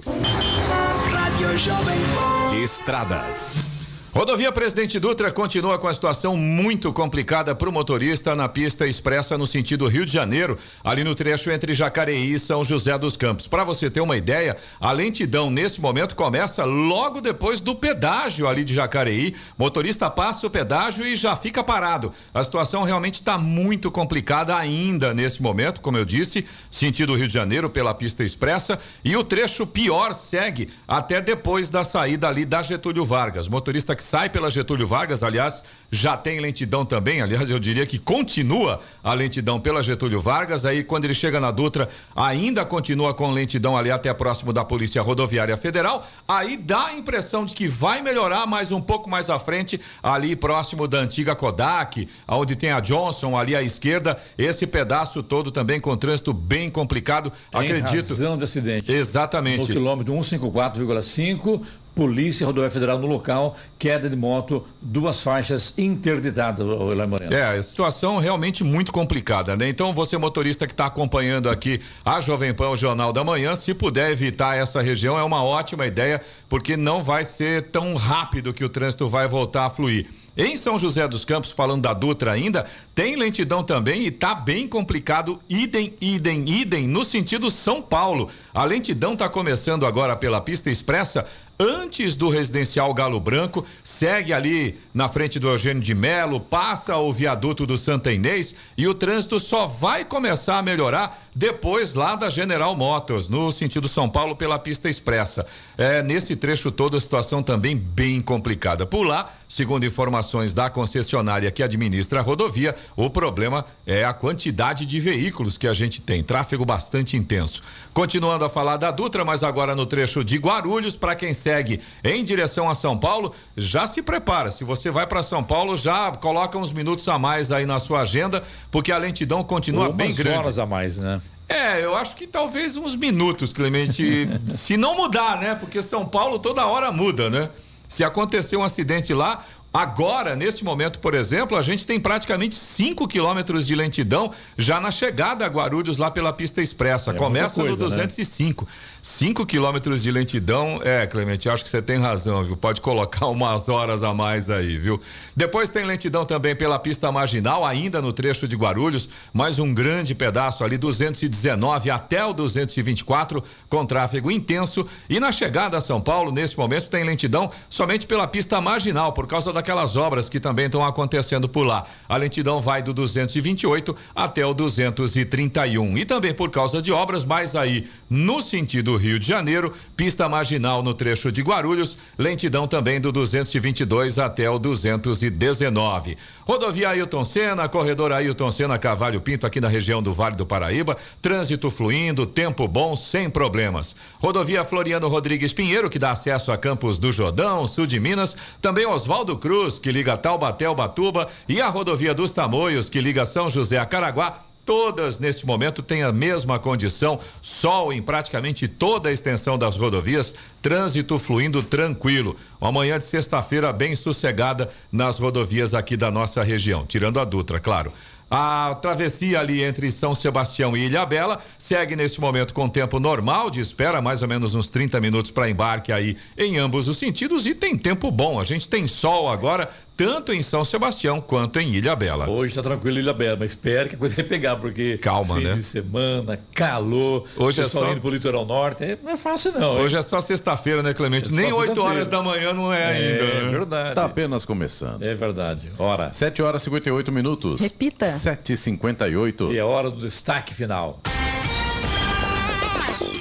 Estradas. 2.62 3.73
Rodovia 4.14 4.52
Presidente 4.52 5.00
Dutra 5.00 5.32
continua 5.32 5.76
com 5.76 5.88
a 5.88 5.92
situação 5.92 6.36
muito 6.36 6.92
complicada 6.92 7.52
para 7.52 7.68
o 7.68 7.72
motorista 7.72 8.36
na 8.36 8.48
pista 8.48 8.86
expressa 8.86 9.36
no 9.36 9.44
sentido 9.44 9.88
Rio 9.88 10.06
de 10.06 10.12
Janeiro, 10.12 10.56
ali 10.84 11.02
no 11.02 11.16
trecho 11.16 11.50
entre 11.50 11.74
Jacareí 11.74 12.32
e 12.34 12.38
São 12.38 12.64
José 12.64 12.96
dos 12.96 13.16
Campos. 13.16 13.48
Para 13.48 13.64
você 13.64 13.90
ter 13.90 14.00
uma 14.00 14.16
ideia, 14.16 14.56
a 14.80 14.92
lentidão 14.92 15.50
nesse 15.50 15.80
momento 15.80 16.14
começa 16.14 16.64
logo 16.64 17.20
depois 17.20 17.60
do 17.60 17.74
pedágio 17.74 18.46
ali 18.46 18.62
de 18.62 18.72
Jacareí. 18.72 19.34
Motorista 19.58 20.08
passa 20.08 20.46
o 20.46 20.50
pedágio 20.50 21.04
e 21.04 21.16
já 21.16 21.34
fica 21.34 21.64
parado. 21.64 22.12
A 22.32 22.44
situação 22.44 22.84
realmente 22.84 23.14
está 23.14 23.36
muito 23.36 23.90
complicada 23.90 24.56
ainda 24.56 25.12
nesse 25.12 25.42
momento, 25.42 25.80
como 25.80 25.98
eu 25.98 26.04
disse, 26.04 26.46
sentido 26.70 27.16
Rio 27.16 27.26
de 27.26 27.34
Janeiro 27.34 27.68
pela 27.68 27.92
pista 27.92 28.22
expressa 28.22 28.78
e 29.04 29.16
o 29.16 29.24
trecho 29.24 29.66
pior 29.66 30.14
segue 30.14 30.68
até 30.86 31.20
depois 31.20 31.68
da 31.68 31.82
saída 31.82 32.28
ali 32.28 32.44
da 32.44 32.62
Getúlio 32.62 33.04
Vargas. 33.04 33.48
Motorista 33.48 33.96
que 33.96 34.03
sai 34.04 34.28
pela 34.28 34.50
Getúlio 34.50 34.86
Vargas, 34.86 35.22
aliás, 35.22 35.64
já 35.90 36.16
tem 36.16 36.40
lentidão 36.40 36.84
também, 36.84 37.22
aliás, 37.22 37.48
eu 37.48 37.58
diria 37.58 37.86
que 37.86 37.98
continua 37.98 38.80
a 39.02 39.14
lentidão 39.14 39.58
pela 39.58 39.82
Getúlio 39.82 40.20
Vargas, 40.20 40.64
aí 40.64 40.84
quando 40.84 41.04
ele 41.04 41.14
chega 41.14 41.40
na 41.40 41.50
Dutra, 41.50 41.88
ainda 42.14 42.64
continua 42.64 43.14
com 43.14 43.30
lentidão 43.30 43.76
ali 43.76 43.90
até 43.90 44.12
próximo 44.12 44.52
da 44.52 44.64
Polícia 44.64 45.00
Rodoviária 45.00 45.56
Federal, 45.56 46.06
aí 46.28 46.56
dá 46.56 46.86
a 46.86 46.94
impressão 46.94 47.46
de 47.46 47.54
que 47.54 47.66
vai 47.66 48.02
melhorar 48.02 48.46
mais 48.46 48.70
um 48.72 48.80
pouco 48.80 49.08
mais 49.08 49.30
à 49.30 49.38
frente, 49.38 49.80
ali 50.02 50.36
próximo 50.36 50.86
da 50.86 50.98
antiga 50.98 51.34
Kodak, 51.34 52.08
onde 52.28 52.56
tem 52.56 52.70
a 52.70 52.80
Johnson 52.80 53.36
ali 53.36 53.56
à 53.56 53.62
esquerda, 53.62 54.18
esse 54.36 54.66
pedaço 54.66 55.22
todo 55.22 55.50
também 55.50 55.80
com 55.80 55.96
trânsito 55.96 56.32
bem 56.32 56.68
complicado, 56.68 57.32
em 57.52 57.58
acredito. 57.58 58.08
razão 58.08 58.36
do 58.36 58.44
acidente. 58.44 58.92
Exatamente. 58.92 59.68
No 59.68 59.74
quilômetro 59.74 60.12
154,5, 60.12 61.62
Polícia 61.94 62.44
Rodoviária 62.44 62.72
Federal 62.72 62.98
no 62.98 63.06
local, 63.06 63.56
queda 63.78 64.10
de 64.10 64.16
moto, 64.16 64.66
duas 64.80 65.20
faixas 65.20 65.78
interditadas, 65.78 66.66
Eloy 66.66 67.06
Moreno. 67.06 67.32
É, 67.32 67.60
situação 67.62 68.18
realmente 68.18 68.64
muito 68.64 68.92
complicada, 68.92 69.56
né? 69.56 69.68
Então, 69.68 69.92
você 69.92 70.18
motorista 70.18 70.66
que 70.66 70.72
está 70.72 70.86
acompanhando 70.86 71.48
aqui 71.48 71.80
a 72.04 72.20
Jovem 72.20 72.52
Pan, 72.52 72.70
o 72.70 72.76
Jornal 72.76 73.12
da 73.12 73.22
Manhã, 73.22 73.54
se 73.54 73.72
puder 73.74 74.10
evitar 74.10 74.56
essa 74.56 74.82
região, 74.82 75.18
é 75.18 75.22
uma 75.22 75.44
ótima 75.44 75.86
ideia, 75.86 76.20
porque 76.48 76.76
não 76.76 77.02
vai 77.02 77.24
ser 77.24 77.62
tão 77.70 77.94
rápido 77.94 78.52
que 78.52 78.64
o 78.64 78.68
trânsito 78.68 79.08
vai 79.08 79.28
voltar 79.28 79.66
a 79.66 79.70
fluir. 79.70 80.08
Em 80.36 80.56
São 80.56 80.76
José 80.76 81.06
dos 81.06 81.24
Campos, 81.24 81.52
falando 81.52 81.82
da 81.82 81.94
Dutra 81.94 82.32
ainda, 82.32 82.66
tem 82.92 83.14
lentidão 83.14 83.62
também 83.62 84.02
e 84.02 84.10
tá 84.10 84.34
bem 84.34 84.66
complicado, 84.66 85.38
idem, 85.48 85.94
idem, 86.00 86.48
idem, 86.48 86.88
no 86.88 87.04
sentido 87.04 87.52
São 87.52 87.80
Paulo. 87.80 88.28
A 88.52 88.64
lentidão 88.64 89.14
tá 89.14 89.28
começando 89.28 89.86
agora 89.86 90.16
pela 90.16 90.40
pista 90.40 90.68
expressa, 90.72 91.24
antes 91.58 92.16
do 92.16 92.28
residencial 92.28 92.92
Galo 92.92 93.20
Branco, 93.20 93.64
segue 93.82 94.32
ali 94.32 94.78
na 94.92 95.08
frente 95.08 95.38
do 95.38 95.48
Eugênio 95.48 95.82
de 95.82 95.94
Melo, 95.94 96.40
passa 96.40 96.96
o 96.96 97.12
viaduto 97.12 97.66
do 97.66 97.78
Santa 97.78 98.12
Inês 98.12 98.54
e 98.76 98.86
o 98.86 98.94
trânsito 98.94 99.38
só 99.38 99.66
vai 99.66 100.04
começar 100.04 100.58
a 100.58 100.62
melhorar 100.62 101.24
depois 101.34 101.94
lá 101.94 102.14
da 102.14 102.30
General 102.30 102.76
Motors, 102.76 103.28
no 103.28 103.50
sentido 103.50 103.88
São 103.88 104.08
Paulo 104.08 104.36
pela 104.36 104.58
pista 104.58 104.88
expressa. 104.88 105.44
É, 105.76 106.02
nesse 106.02 106.36
trecho 106.36 106.70
todo 106.70 106.96
a 106.96 107.00
situação 107.00 107.42
também 107.42 107.76
bem 107.76 108.20
complicada. 108.20 108.86
Por 108.86 109.04
lá, 109.04 109.32
segundo 109.48 109.84
informações 109.84 110.54
da 110.54 110.70
concessionária 110.70 111.50
que 111.50 111.62
administra 111.62 112.20
a 112.20 112.22
rodovia, 112.22 112.74
o 112.96 113.10
problema 113.10 113.64
é 113.84 114.04
a 114.04 114.12
quantidade 114.12 114.86
de 114.86 115.00
veículos 115.00 115.58
que 115.58 115.66
a 115.66 115.74
gente 115.74 116.00
tem, 116.00 116.22
tráfego 116.22 116.64
bastante 116.64 117.16
intenso. 117.16 117.62
Continuando 117.92 118.44
a 118.44 118.50
falar 118.50 118.76
da 118.76 118.92
Dutra, 118.92 119.24
mas 119.24 119.42
agora 119.42 119.74
no 119.74 119.86
trecho 119.86 120.22
de 120.22 120.36
Guarulhos, 120.36 120.94
para 120.94 121.16
quem 121.16 121.34
segue 121.44 121.80
em 122.02 122.24
direção 122.24 122.70
a 122.70 122.74
São 122.74 122.96
Paulo, 122.96 123.34
já 123.54 123.86
se 123.86 124.00
prepara. 124.00 124.50
Se 124.50 124.64
você 124.64 124.90
vai 124.90 125.06
para 125.06 125.22
São 125.22 125.44
Paulo, 125.44 125.76
já 125.76 126.10
coloca 126.12 126.56
uns 126.56 126.72
minutos 126.72 127.06
a 127.06 127.18
mais 127.18 127.52
aí 127.52 127.66
na 127.66 127.78
sua 127.78 128.00
agenda, 128.00 128.42
porque 128.70 128.90
a 128.90 128.96
lentidão 128.96 129.44
continua 129.44 129.88
Ou 129.88 129.92
bem 129.92 130.08
umas 130.08 130.16
grande. 130.16 130.38
horas 130.38 130.58
a 130.58 130.64
mais, 130.64 130.96
né? 130.96 131.20
É, 131.46 131.84
eu 131.84 131.94
acho 131.94 132.16
que 132.16 132.26
talvez 132.26 132.78
uns 132.78 132.96
minutos, 132.96 133.52
Clemente. 133.52 134.26
se 134.48 134.78
não 134.78 134.96
mudar, 134.96 135.38
né? 135.38 135.54
Porque 135.54 135.82
São 135.82 136.06
Paulo 136.06 136.38
toda 136.38 136.66
hora 136.66 136.90
muda, 136.90 137.28
né? 137.28 137.50
Se 137.86 138.02
acontecer 138.02 138.56
um 138.56 138.64
acidente 138.64 139.12
lá, 139.12 139.44
Agora, 139.74 140.36
neste 140.36 140.64
momento, 140.64 141.00
por 141.00 141.14
exemplo, 141.14 141.56
a 141.56 141.62
gente 141.62 141.84
tem 141.84 141.98
praticamente 141.98 142.54
5 142.54 143.08
quilômetros 143.08 143.66
de 143.66 143.74
lentidão 143.74 144.30
já 144.56 144.80
na 144.80 144.92
chegada 144.92 145.44
a 145.44 145.48
Guarulhos, 145.48 145.96
lá 145.96 146.12
pela 146.12 146.32
pista 146.32 146.62
expressa. 146.62 147.10
É 147.10 147.14
Começa 147.14 147.60
coisa, 147.60 147.82
no 147.82 147.90
205. 147.90 148.64
Né? 148.64 148.70
5 149.04 149.44
quilômetros 149.44 150.02
de 150.02 150.10
lentidão, 150.10 150.80
é, 150.82 151.06
Clemente, 151.06 151.46
acho 151.46 151.62
que 151.62 151.68
você 151.68 151.82
tem 151.82 151.98
razão, 151.98 152.42
viu? 152.42 152.56
Pode 152.56 152.80
colocar 152.80 153.26
umas 153.28 153.68
horas 153.68 154.02
a 154.02 154.14
mais 154.14 154.48
aí, 154.48 154.78
viu? 154.78 154.98
Depois 155.36 155.70
tem 155.70 155.84
lentidão 155.84 156.24
também 156.24 156.56
pela 156.56 156.78
pista 156.78 157.12
marginal, 157.12 157.66
ainda 157.66 158.00
no 158.00 158.14
trecho 158.14 158.48
de 158.48 158.56
Guarulhos, 158.56 159.10
mais 159.30 159.58
um 159.58 159.74
grande 159.74 160.14
pedaço 160.14 160.64
ali, 160.64 160.78
219 160.78 161.90
até 161.90 162.24
o 162.24 162.32
224, 162.32 163.44
com 163.68 163.84
tráfego 163.84 164.30
intenso. 164.30 164.86
E 165.06 165.20
na 165.20 165.30
chegada 165.32 165.76
a 165.76 165.82
São 165.82 166.00
Paulo, 166.00 166.32
nesse 166.32 166.56
momento, 166.56 166.88
tem 166.88 167.04
lentidão 167.04 167.50
somente 167.68 168.06
pela 168.06 168.26
pista 168.26 168.58
marginal, 168.58 169.12
por 169.12 169.26
causa 169.26 169.52
daquelas 169.52 169.96
obras 169.96 170.30
que 170.30 170.40
também 170.40 170.64
estão 170.64 170.82
acontecendo 170.82 171.46
por 171.46 171.66
lá. 171.66 171.84
A 172.08 172.16
lentidão 172.16 172.62
vai 172.62 172.82
do 172.82 172.94
228 172.94 173.94
até 174.14 174.46
o 174.46 174.54
231. 174.54 175.98
E 175.98 176.06
também 176.06 176.32
por 176.32 176.48
causa 176.50 176.80
de 176.80 176.90
obras, 176.90 177.22
mas 177.22 177.54
aí 177.54 177.86
no 178.08 178.40
sentido 178.40 178.93
Rio 178.96 179.18
de 179.18 179.26
Janeiro, 179.26 179.72
pista 179.96 180.28
marginal 180.28 180.82
no 180.82 180.94
trecho 180.94 181.30
de 181.30 181.42
Guarulhos, 181.42 181.96
lentidão 182.18 182.66
também 182.66 183.00
do 183.00 183.12
222 183.12 184.18
até 184.18 184.48
o 184.48 184.58
219. 184.58 186.16
Rodovia 186.46 186.90
Ailton 186.90 187.24
Senna, 187.24 187.68
corredor 187.68 188.12
Ailton 188.12 188.52
Senna 188.52 188.78
Cavalho 188.78 189.20
Pinto 189.20 189.46
aqui 189.46 189.60
na 189.60 189.68
região 189.68 190.02
do 190.02 190.12
Vale 190.12 190.36
do 190.36 190.44
Paraíba, 190.44 190.96
trânsito 191.22 191.70
fluindo, 191.70 192.26
tempo 192.26 192.68
bom, 192.68 192.94
sem 192.94 193.30
problemas. 193.30 193.96
Rodovia 194.18 194.64
Floriano 194.64 195.08
Rodrigues 195.08 195.52
Pinheiro, 195.52 195.88
que 195.88 195.98
dá 195.98 196.10
acesso 196.10 196.52
a 196.52 196.56
Campos 196.56 196.98
do 196.98 197.10
Jordão, 197.10 197.66
sul 197.66 197.86
de 197.86 197.98
Minas, 197.98 198.36
também 198.60 198.86
Oswaldo 198.86 199.36
Cruz, 199.36 199.78
que 199.78 199.92
liga 199.92 200.16
Taubaté 200.16 200.66
ao 200.66 200.74
Batuba, 200.74 201.28
e 201.48 201.60
a 201.60 201.68
rodovia 201.68 202.14
dos 202.14 202.32
Tamoios, 202.32 202.88
que 202.88 203.00
liga 203.00 203.26
São 203.26 203.48
José 203.48 203.78
a 203.78 203.86
Caraguá, 203.86 204.44
Todas, 204.64 205.18
neste 205.18 205.44
momento, 205.44 205.82
têm 205.82 206.02
a 206.02 206.10
mesma 206.10 206.58
condição, 206.58 207.20
sol 207.42 207.92
em 207.92 208.00
praticamente 208.00 208.66
toda 208.66 209.10
a 209.10 209.12
extensão 209.12 209.58
das 209.58 209.76
rodovias, 209.76 210.34
trânsito 210.62 211.18
fluindo 211.18 211.62
tranquilo. 211.62 212.34
Uma 212.58 212.72
manhã 212.72 212.98
de 212.98 213.04
sexta-feira 213.04 213.72
bem 213.72 213.94
sossegada 213.94 214.70
nas 214.90 215.18
rodovias 215.18 215.74
aqui 215.74 215.98
da 215.98 216.10
nossa 216.10 216.42
região, 216.42 216.86
tirando 216.86 217.20
a 217.20 217.24
Dutra, 217.24 217.60
claro. 217.60 217.92
A 218.30 218.74
travessia 218.80 219.38
ali 219.38 219.62
entre 219.62 219.92
São 219.92 220.14
Sebastião 220.14 220.76
e 220.76 220.86
Ilha 220.86 221.04
Bela 221.04 221.40
segue 221.58 221.94
neste 221.94 222.20
momento 222.20 222.54
com 222.54 222.68
tempo 222.68 222.98
normal 222.98 223.50
de 223.50 223.60
espera, 223.60 224.00
mais 224.00 224.22
ou 224.22 224.28
menos 224.28 224.54
uns 224.54 224.68
30 224.68 225.00
minutos 225.00 225.30
para 225.30 225.48
embarque 225.48 225.92
aí 225.92 226.16
em 226.36 226.58
ambos 226.58 226.88
os 226.88 226.96
sentidos 226.96 227.46
e 227.46 227.54
tem 227.54 227.76
tempo 227.76 228.10
bom. 228.10 228.40
A 228.40 228.44
gente 228.44 228.68
tem 228.68 228.88
sol 228.88 229.28
agora, 229.28 229.70
tanto 229.96 230.32
em 230.32 230.42
São 230.42 230.64
Sebastião 230.64 231.20
quanto 231.20 231.58
em 231.58 231.70
Ilha 231.74 231.94
Bela. 231.94 232.28
Hoje 232.28 232.52
está 232.52 232.62
tranquilo 232.62 232.98
Ilha 232.98 233.12
Bela, 233.12 233.36
mas 233.38 233.52
espere 233.52 233.88
que 233.88 233.94
a 233.94 233.98
coisa 233.98 234.14
vai 234.16 234.24
pegar, 234.24 234.56
porque 234.56 234.98
calma, 234.98 235.36
fim 235.36 235.44
né? 235.44 235.54
de 235.54 235.62
semana, 235.62 236.38
calor, 236.54 237.24
hoje 237.36 237.60
é 237.60 237.68
só 237.68 237.90
indo 237.90 238.00
pro 238.00 238.10
litoral 238.10 238.44
norte, 238.44 238.98
não 239.02 239.12
é 239.12 239.16
fácil 239.16 239.52
não. 239.52 239.76
Hoje 239.76 239.94
hein? 239.94 240.00
é 240.00 240.02
só 240.02 240.20
sexta-feira, 240.20 240.82
né, 240.82 240.94
Clemente? 240.94 241.28
É 241.28 241.32
Nem 241.32 241.52
8 241.52 241.80
horas 241.80 242.08
da 242.08 242.22
manhã 242.22 242.52
não 242.52 242.72
é, 242.72 242.82
é 242.82 242.86
ainda. 242.86 243.24
É 243.24 243.42
né? 243.42 243.50
verdade. 243.50 243.94
Tá 243.94 244.04
apenas 244.04 244.44
começando. 244.44 245.02
É 245.02 245.14
verdade. 245.14 245.70
Hora. 245.78 246.12
7 246.12 246.42
horas 246.42 246.62
e 246.62 246.64
58 246.64 247.12
minutos. 247.12 247.60
Repita. 247.60 248.06
7h58. 248.06 249.52
E 249.52 249.58
é 249.58 249.64
hora 249.64 249.90
do 249.90 249.98
destaque 249.98 250.54
final. 250.54 251.00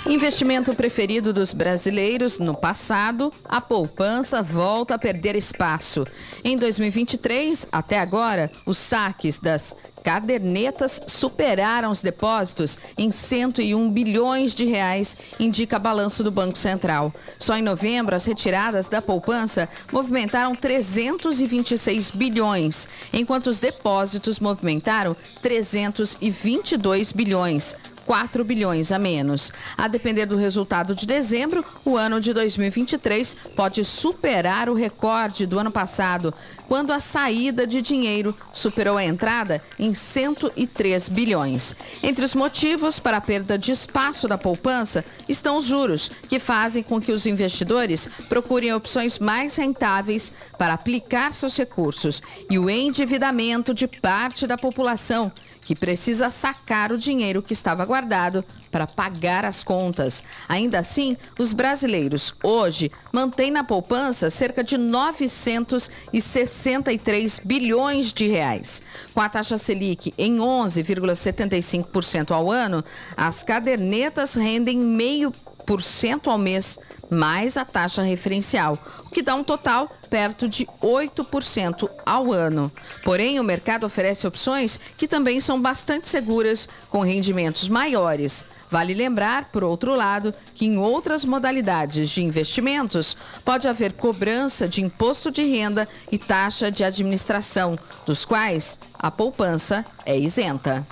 Investimento 0.06 0.76
preferido 0.76 1.32
dos 1.32 1.54
brasileiros 1.54 2.38
no 2.38 2.54
passado, 2.54 3.32
a 3.46 3.62
poupança 3.62 4.44
volta 4.44 4.96
a 4.96 5.00
perder 5.00 5.34
espaço. 5.34 6.06
Em 6.44 6.58
2023, 6.58 7.68
até 7.72 7.98
agora, 7.98 8.52
os 8.66 8.78
saques 8.78 9.40
das 9.40 9.74
cadernetas 10.04 11.02
superaram 11.08 11.90
os 11.90 12.02
depósitos 12.02 12.78
em 12.98 13.10
101 13.10 13.90
bilhões 13.90 14.54
de 14.54 14.66
reais, 14.66 15.16
indica 15.40 15.80
balanço 15.80 16.22
do 16.22 16.30
Banco 16.30 16.58
Central. 16.58 17.14
Só 17.40 17.56
em 17.56 17.62
novembro, 17.62 18.14
as 18.14 18.26
retiradas 18.26 18.90
da 18.90 19.02
poupança 19.02 19.70
movimentaram 19.90 20.54
326 20.54 22.12
bilhões, 22.12 22.90
enquanto 23.14 23.48
os 23.48 23.58
depósitos 23.58 24.42
movimentaram 24.42 25.16
322 25.42 27.14
bilhões. 27.14 27.78
4 28.06 28.44
bilhões 28.44 28.92
a 28.92 29.00
menos. 29.00 29.52
A 29.78 29.88
depender 29.88 30.26
do 30.26 30.36
resultado 30.36 30.96
de 30.96 31.06
dezembro, 31.06 31.64
o 31.86 31.98
ano 31.98 32.20
de 32.20 32.34
2023 32.34 33.36
pode 33.56 33.84
superar 33.84 34.70
o 34.70 34.74
recorde 34.74 35.46
do 35.46 35.60
ano 35.60 35.72
passado, 35.72 36.34
quando 36.68 36.92
a 36.92 37.00
saída 37.00 37.68
de 37.68 37.82
dinheiro 37.82 38.36
superou 38.52 38.98
a 38.98 39.04
entrada 39.04 39.62
em 39.78 39.94
103 39.94 41.10
bilhões. 41.10 41.76
Entre 42.02 42.24
os 42.24 42.36
motivos 42.36 43.00
para 43.00 43.18
a 43.18 43.22
perda 43.22 43.58
de 43.58 43.72
espaço 43.72 44.28
da 44.28 44.38
poupança 44.38 45.04
estão 45.28 45.58
os 45.58 45.66
juros, 45.66 46.10
que 46.28 46.40
fazem 46.40 46.84
com 46.84 47.00
que 47.00 47.12
os 47.12 47.26
investidores 47.26 48.10
procurem 48.28 48.74
opções 48.74 49.20
mais 49.20 49.56
rentáveis 49.56 50.34
para 50.58 50.74
aplicar 50.74 51.32
seus 51.32 51.58
recursos, 51.58 52.22
e 52.50 52.58
o 52.58 52.70
endividamento 52.70 53.74
de 53.74 53.88
parte 53.88 54.48
da 54.48 54.58
população 54.58 55.32
que 55.66 55.76
precisa 55.76 56.30
sacar 56.30 56.92
o 56.92 56.98
dinheiro 56.98 57.42
que 57.42 57.54
estava 57.54 57.86
guardado 57.86 58.44
para 58.72 58.86
pagar 58.88 59.46
as 59.46 59.64
contas. 59.64 60.22
Ainda 60.50 60.80
assim, 60.80 61.16
os 61.38 61.54
brasileiros 61.54 62.34
hoje 62.44 62.92
mantêm 63.12 63.52
na 63.52 63.64
poupança 63.64 64.28
cerca 64.30 64.64
de 64.64 64.78
963 64.78 67.40
bilhões 67.40 68.12
de 68.12 68.28
reais. 68.28 68.82
Com 69.14 69.22
a 69.22 69.30
taxa 69.30 69.60
Selic 69.60 70.14
em 70.18 70.38
11,75% 70.38 72.32
ao 72.32 72.50
ano, 72.50 72.84
as 73.16 73.44
cadernetas 73.44 74.34
rendem 74.34 74.80
meio 74.80 75.32
por 75.66 75.82
cento 75.82 76.30
ao 76.30 76.38
mês, 76.38 76.80
mais 77.10 77.58
a 77.58 77.66
taxa 77.66 78.02
referencial, 78.02 78.78
o 79.06 79.10
que 79.10 79.22
dá 79.22 79.36
um 79.36 79.44
total 79.44 79.90
perto 80.10 80.48
de 80.48 80.66
8% 80.82 81.90
ao 82.06 82.32
ano. 82.32 82.72
Porém, 83.04 83.40
o 83.40 83.44
mercado 83.44 83.86
oferece 83.86 84.28
opções 84.28 84.80
que 84.98 85.08
também 85.08 85.40
são 85.40 85.62
bastante 85.62 86.10
seguras, 86.10 86.68
com 86.90 87.02
rendimentos 87.02 87.70
maiores. 87.70 88.46
Vale 88.70 88.96
lembrar, 88.96 89.52
por 89.52 89.64
outro 89.64 89.94
lado, 89.94 90.34
que 90.56 90.66
em 90.66 90.78
outras 90.78 91.24
modalidades 91.24 92.10
de 92.10 92.24
investimentos 92.24 93.16
pode 93.46 93.68
haver 93.68 93.94
cobrança 93.94 94.68
de 94.68 94.82
imposto 94.82 95.30
de 95.30 95.44
renda 95.44 95.88
e 96.12 96.18
taxa 96.18 96.72
de 96.72 96.84
administração, 96.84 97.78
dos 98.06 98.26
quais 98.26 98.80
a 98.98 99.12
poupança 99.12 99.86
é 100.06 100.18
isenta. 100.18 100.86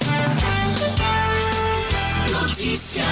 Notícia. 2.31 3.03